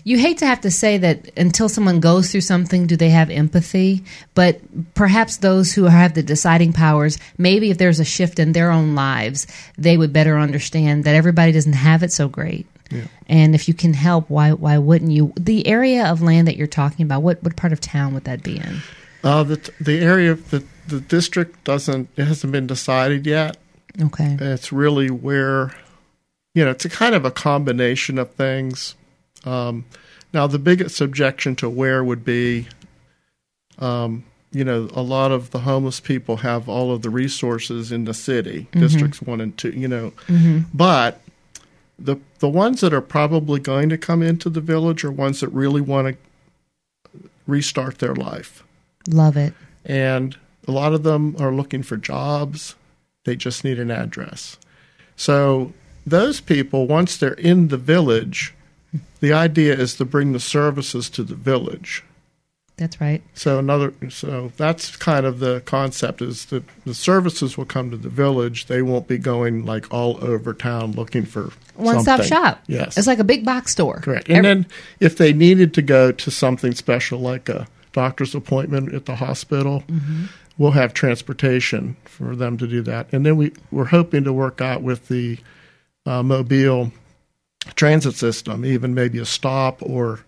You 0.03 0.17
hate 0.17 0.39
to 0.39 0.45
have 0.45 0.59
to 0.61 0.71
say 0.71 0.97
that 0.97 1.31
until 1.37 1.69
someone 1.69 2.01
goes 2.01 2.31
through 2.31 2.41
something, 2.41 2.85
do 2.85 2.97
they 2.97 3.09
have 3.09 3.29
empathy? 3.29 4.03
But 4.33 4.59
perhaps 4.93 5.37
those 5.37 5.71
who 5.71 5.85
have 5.85 6.13
the 6.13 6.23
deciding 6.23 6.73
powers, 6.73 7.17
maybe 7.37 7.71
if 7.71 7.77
there's 7.77 8.01
a 8.01 8.05
shift 8.05 8.39
in 8.39 8.51
their 8.51 8.71
own 8.71 8.93
lives, 8.93 9.47
they 9.77 9.95
would 9.95 10.11
better 10.11 10.37
understand 10.37 11.05
that 11.05 11.15
everybody 11.15 11.53
doesn't 11.53 11.73
have 11.73 12.03
it 12.03 12.11
so 12.11 12.27
great. 12.27 12.67
Yeah. 12.91 13.05
And 13.27 13.55
if 13.55 13.67
you 13.67 13.73
can 13.73 13.93
help, 13.93 14.29
why 14.29 14.51
why 14.51 14.77
wouldn't 14.77 15.11
you? 15.11 15.33
The 15.37 15.65
area 15.65 16.05
of 16.07 16.21
land 16.21 16.47
that 16.47 16.57
you're 16.57 16.67
talking 16.67 17.05
about, 17.05 17.23
what 17.23 17.41
what 17.41 17.55
part 17.55 17.71
of 17.71 17.79
town 17.79 18.13
would 18.13 18.25
that 18.25 18.43
be 18.43 18.57
in? 18.57 18.81
Uh, 19.23 19.43
the 19.43 19.71
the 19.79 19.99
area 19.99 20.35
the 20.35 20.63
the 20.87 20.99
district 20.99 21.63
doesn't 21.63 22.09
it 22.17 22.25
hasn't 22.25 22.51
been 22.51 22.67
decided 22.67 23.25
yet. 23.25 23.57
Okay. 23.99 24.37
It's 24.39 24.73
really 24.73 25.09
where 25.09 25.71
you 26.55 26.63
know, 26.63 26.71
it's 26.71 26.85
a 26.85 26.89
kind 26.89 27.13
of 27.13 27.25
a 27.25 27.31
combination 27.31 28.17
of 28.17 28.31
things. 28.31 28.95
Um, 29.43 29.85
now, 30.33 30.47
the 30.47 30.57
biggest 30.57 30.99
objection 31.01 31.55
to 31.57 31.69
where 31.69 32.03
would 32.03 32.25
be, 32.25 32.67
um, 33.77 34.23
you 34.51 34.63
know, 34.63 34.89
a 34.95 35.01
lot 35.01 35.31
of 35.31 35.51
the 35.51 35.59
homeless 35.59 35.99
people 35.99 36.37
have 36.37 36.67
all 36.67 36.91
of 36.91 37.03
the 37.03 37.09
resources 37.09 37.91
in 37.91 38.05
the 38.05 38.13
city, 38.13 38.67
mm-hmm. 38.71 38.79
districts 38.79 39.21
one 39.21 39.41
and 39.41 39.55
two, 39.57 39.71
you 39.71 39.87
know, 39.87 40.11
mm-hmm. 40.27 40.61
but 40.73 41.21
the 41.99 42.17
the 42.39 42.49
ones 42.49 42.81
that 42.81 42.93
are 42.93 43.01
probably 43.01 43.59
going 43.59 43.89
to 43.89 43.97
come 43.97 44.21
into 44.23 44.49
the 44.49 44.61
village 44.61 45.03
are 45.03 45.11
ones 45.11 45.41
that 45.41 45.49
really 45.49 45.81
want 45.81 46.07
to 46.07 47.29
restart 47.47 47.99
their 47.99 48.15
life. 48.15 48.63
Love 49.09 49.37
it. 49.37 49.53
And 49.85 50.37
a 50.67 50.71
lot 50.71 50.93
of 50.93 51.03
them 51.03 51.35
are 51.37 51.53
looking 51.53 51.83
for 51.83 51.97
jobs. 51.97 52.75
They 53.25 53.35
just 53.35 53.63
need 53.63 53.79
an 53.79 53.91
address. 53.91 54.57
So 55.15 55.73
those 56.05 56.41
people, 56.41 56.87
once 56.87 57.17
they're 57.17 57.33
in 57.33 57.69
the 57.69 57.77
village, 57.77 58.53
the 59.19 59.33
idea 59.33 59.73
is 59.73 59.95
to 59.95 60.05
bring 60.05 60.33
the 60.33 60.39
services 60.39 61.09
to 61.11 61.23
the 61.23 61.35
village. 61.35 62.03
That's 62.77 62.99
right. 62.99 63.23
So 63.33 63.57
another, 63.57 63.93
so 64.09 64.51
that's 64.57 64.97
kind 64.97 65.25
of 65.25 65.39
the 65.39 65.61
concept 65.61 66.21
is 66.21 66.45
that 66.47 66.63
the 66.83 66.93
services 66.93 67.57
will 67.57 67.65
come 67.65 67.89
to 67.91 67.97
the 67.97 68.09
village. 68.09 68.65
They 68.65 68.81
won't 68.81 69.07
be 69.07 69.17
going 69.17 69.65
like 69.65 69.91
all 69.93 70.21
over 70.23 70.53
town 70.53 70.91
looking 70.91 71.25
for 71.25 71.51
one 71.75 72.01
stop 72.01 72.23
shop. 72.23 72.61
Yes, 72.67 72.97
it's 72.97 73.07
like 73.07 73.19
a 73.19 73.23
big 73.23 73.45
box 73.45 73.71
store. 73.71 73.99
Correct. 74.01 74.27
And 74.27 74.45
Every- 74.45 74.49
then 74.49 74.65
if 74.99 75.17
they 75.17 75.31
needed 75.31 75.73
to 75.75 75.81
go 75.81 76.11
to 76.11 76.29
something 76.31 76.73
special 76.73 77.19
like 77.19 77.47
a 77.47 77.65
doctor's 77.93 78.35
appointment 78.35 78.93
at 78.93 79.05
the 79.05 79.15
hospital, 79.15 79.83
mm-hmm. 79.87 80.25
we'll 80.57 80.71
have 80.71 80.93
transportation 80.93 81.95
for 82.03 82.35
them 82.35 82.57
to 82.57 82.67
do 82.67 82.81
that. 82.81 83.07
And 83.13 83.25
then 83.25 83.37
we 83.37 83.53
we're 83.71 83.85
hoping 83.85 84.25
to 84.25 84.33
work 84.33 84.59
out 84.59 84.81
with 84.81 85.07
the 85.07 85.39
uh, 86.05 86.23
mobile 86.23 86.91
transit 87.75 88.15
system, 88.15 88.65
even 88.65 88.93
maybe 88.93 89.19
a 89.19 89.25
stop 89.25 89.81
or 89.81 90.19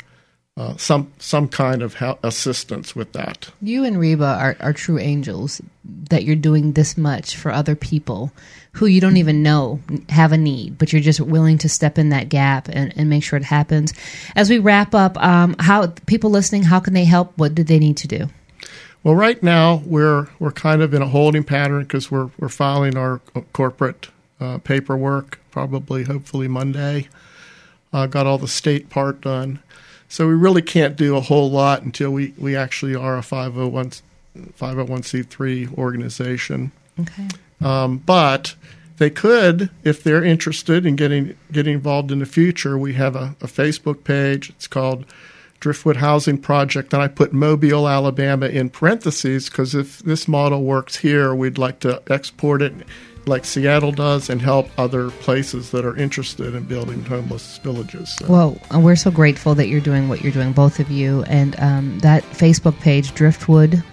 uh, 0.57 0.75
some 0.75 1.11
some 1.19 1.47
kind 1.47 1.83
of 1.83 1.93
help, 1.93 2.23
assistance 2.23 2.95
with 2.95 3.13
that. 3.13 3.51
You 3.61 3.83
and 3.83 3.99
Reba 3.99 4.25
are, 4.25 4.57
are 4.59 4.73
true 4.73 4.97
angels 4.97 5.61
that 6.09 6.23
you're 6.23 6.35
doing 6.35 6.73
this 6.73 6.97
much 6.97 7.35
for 7.35 7.51
other 7.51 7.75
people 7.75 8.31
who 8.71 8.87
you 8.87 8.99
don't 8.99 9.17
even 9.17 9.43
know 9.43 9.79
have 10.09 10.31
a 10.31 10.37
need, 10.37 10.77
but 10.79 10.91
you're 10.91 11.01
just 11.01 11.19
willing 11.19 11.59
to 11.59 11.69
step 11.69 11.97
in 11.97 12.09
that 12.09 12.29
gap 12.29 12.69
and, 12.69 12.91
and 12.97 13.09
make 13.09 13.23
sure 13.23 13.37
it 13.37 13.43
happens. 13.43 13.93
As 14.35 14.49
we 14.49 14.57
wrap 14.57 14.95
up, 14.95 15.21
um, 15.23 15.55
how 15.59 15.87
people 16.07 16.31
listening, 16.31 16.63
how 16.63 16.79
can 16.79 16.93
they 16.93 17.05
help? 17.05 17.33
What 17.37 17.53
do 17.53 17.63
they 17.63 17.79
need 17.79 17.97
to 17.97 18.07
do? 18.07 18.27
Well, 19.03 19.13
right 19.13 19.41
now 19.43 19.83
we're 19.85 20.27
we're 20.39 20.51
kind 20.51 20.81
of 20.81 20.91
in 20.95 21.03
a 21.03 21.07
holding 21.07 21.43
pattern 21.43 21.83
because 21.83 22.09
we're 22.09 22.31
we're 22.39 22.49
filing 22.49 22.97
our 22.97 23.19
corporate 23.53 24.09
uh, 24.39 24.57
paperwork 24.59 25.39
probably, 25.51 26.03
hopefully 26.03 26.47
Monday. 26.47 27.07
Uh, 27.93 28.05
got 28.05 28.27
all 28.27 28.37
the 28.37 28.47
state 28.47 28.89
part 28.89 29.21
done. 29.21 29.59
So 30.09 30.27
we 30.27 30.33
really 30.33 30.61
can't 30.61 30.95
do 30.95 31.15
a 31.17 31.21
whole 31.21 31.49
lot 31.49 31.83
until 31.83 32.11
we, 32.11 32.33
we 32.37 32.55
actually 32.55 32.95
are 32.95 33.17
a 33.17 33.23
501, 33.23 33.91
501c3 34.37 35.77
organization. 35.77 36.71
Okay. 36.99 37.27
Um, 37.61 37.97
but 37.97 38.55
they 38.97 39.09
could, 39.09 39.69
if 39.83 40.03
they're 40.03 40.23
interested 40.23 40.85
in 40.85 40.95
getting 40.95 41.35
getting 41.51 41.75
involved 41.75 42.11
in 42.11 42.19
the 42.19 42.25
future, 42.25 42.77
we 42.77 42.93
have 42.93 43.15
a, 43.15 43.35
a 43.41 43.47
Facebook 43.47 44.03
page. 44.03 44.49
It's 44.51 44.67
called 44.67 45.05
Driftwood 45.59 45.97
Housing 45.97 46.37
Project, 46.37 46.93
and 46.93 47.01
I 47.01 47.07
put 47.07 47.33
Mobile, 47.33 47.87
Alabama 47.87 48.47
in 48.47 48.69
parentheses 48.69 49.49
because 49.49 49.75
if 49.75 49.99
this 49.99 50.27
model 50.27 50.63
works 50.63 50.97
here, 50.97 51.33
we'd 51.33 51.57
like 51.57 51.79
to 51.81 52.01
export 52.07 52.61
it 52.61 52.73
like 53.27 53.45
Seattle 53.45 53.91
does 53.91 54.29
and 54.29 54.41
help 54.41 54.69
other 54.77 55.09
places 55.11 55.71
that 55.71 55.85
are 55.85 55.95
interested 55.97 56.55
in 56.55 56.63
building 56.63 57.03
homeless 57.03 57.57
villages. 57.59 58.15
So. 58.15 58.27
Well, 58.27 58.57
we're 58.73 58.95
so 58.95 59.11
grateful 59.11 59.55
that 59.55 59.67
you're 59.67 59.81
doing 59.81 60.09
what 60.09 60.21
you're 60.21 60.31
doing, 60.31 60.53
both 60.53 60.79
of 60.79 60.89
you. 60.89 61.23
And 61.23 61.59
um, 61.59 61.99
that 61.99 62.23
Facebook 62.23 62.79
page, 62.79 63.13
Driftwood 63.13 63.83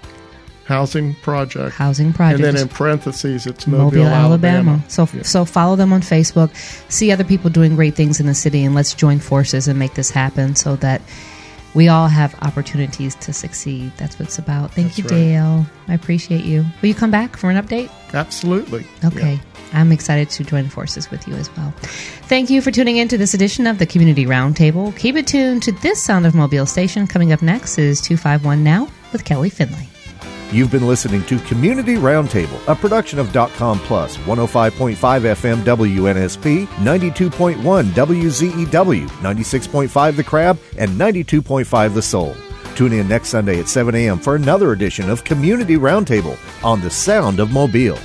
Housing 0.65 1.15
Project. 1.17 1.75
Housing 1.75 2.13
Project. 2.13 2.43
And 2.43 2.57
then 2.57 2.63
in 2.63 2.69
parentheses, 2.69 3.47
it's 3.47 3.67
Mobile, 3.67 3.85
Mobile 3.85 4.07
Alabama. 4.07 4.71
Alabama. 4.71 4.91
So, 4.91 5.09
yeah. 5.13 5.23
so 5.23 5.45
follow 5.45 5.77
them 5.77 5.93
on 5.93 6.01
Facebook, 6.01 6.55
see 6.91 7.13
other 7.13 7.25
people 7.25 7.51
doing 7.51 7.77
great 7.77 7.95
things 7.95 8.19
in 8.19 8.27
the 8.27 8.35
city, 8.35 8.65
and 8.65 8.75
let's 8.75 8.95
join 8.95 9.19
forces 9.19 9.69
and 9.69 9.79
make 9.79 9.95
this 9.95 10.11
happen 10.11 10.57
so 10.57 10.77
that 10.77 11.03
we 11.75 11.89
all 11.89 12.09
have 12.09 12.35
opportunities 12.43 13.15
to 13.17 13.33
succeed. 13.33 13.93
That's 13.97 14.19
what 14.19 14.29
it's 14.29 14.39
about. 14.39 14.73
Thank 14.73 14.89
That's 14.89 14.99
you, 14.99 15.05
right. 15.05 15.11
Dale. 15.11 15.67
I 15.89 15.95
appreciate 15.95 16.45
you. 16.45 16.65
Will 16.81 16.89
you 16.89 16.95
come 16.95 17.11
back 17.11 17.37
for 17.37 17.51
an 17.51 17.63
update? 17.63 17.91
Absolutely. 18.13 18.87
Okay. 19.05 19.35
Yeah. 19.35 19.41
I'm 19.73 19.91
excited 19.91 20.31
to 20.31 20.45
join 20.45 20.69
forces 20.69 21.11
with 21.11 21.27
you 21.27 21.35
as 21.35 21.55
well. 21.57 21.75
Thank 22.29 22.49
you 22.49 22.63
for 22.63 22.71
tuning 22.71 22.97
in 22.97 23.09
to 23.09 23.19
this 23.19 23.35
edition 23.35 23.67
of 23.67 23.79
the 23.79 23.87
Community 23.87 24.25
Roundtable. 24.25 24.97
Keep 24.97 25.17
it 25.17 25.27
tuned 25.27 25.65
to 25.65 25.73
this 25.73 26.01
Sound 26.01 26.27
of 26.27 26.35
Mobile 26.35 26.67
station. 26.67 27.09
Coming 27.09 27.33
up 27.33 27.43
next 27.43 27.77
is 27.77 28.01
251 28.01 28.63
Now 28.63 28.89
with 29.13 29.25
Kelly 29.25 29.51
Finley. 29.51 29.89
You've 30.53 30.71
been 30.71 30.87
listening 30.87 31.25
to 31.25 31.39
Community 31.41 31.95
Roundtable, 31.95 32.61
a 32.69 32.77
production 32.77 33.19
of 33.19 33.33
Com 33.33 33.79
Plus, 33.81 34.17
105.5 34.19 34.95
FM 34.97 35.63
WNSP, 35.65 36.67
92.1 36.67 37.57
WZEW, 37.85 39.09
96.5 39.09 40.17
The 40.17 40.25
Crab, 40.25 40.59
and 40.79 40.91
92.5 40.91 41.95
The 41.95 42.03
Soul. 42.03 42.37
Tune 42.77 42.93
in 42.93 43.09
next 43.09 43.29
Sunday 43.29 43.59
at 43.61 43.69
7 43.69 43.95
a.m. 43.95 44.19
for 44.19 44.37
another 44.37 44.73
edition 44.73 45.11
of 45.11 45.25
Community 45.25 45.77
Roundtable 45.77 46.37
on 46.65 46.81
the 46.81 46.91
Sound 46.91 47.41
of 47.41 47.53
Mobile. 47.53 47.99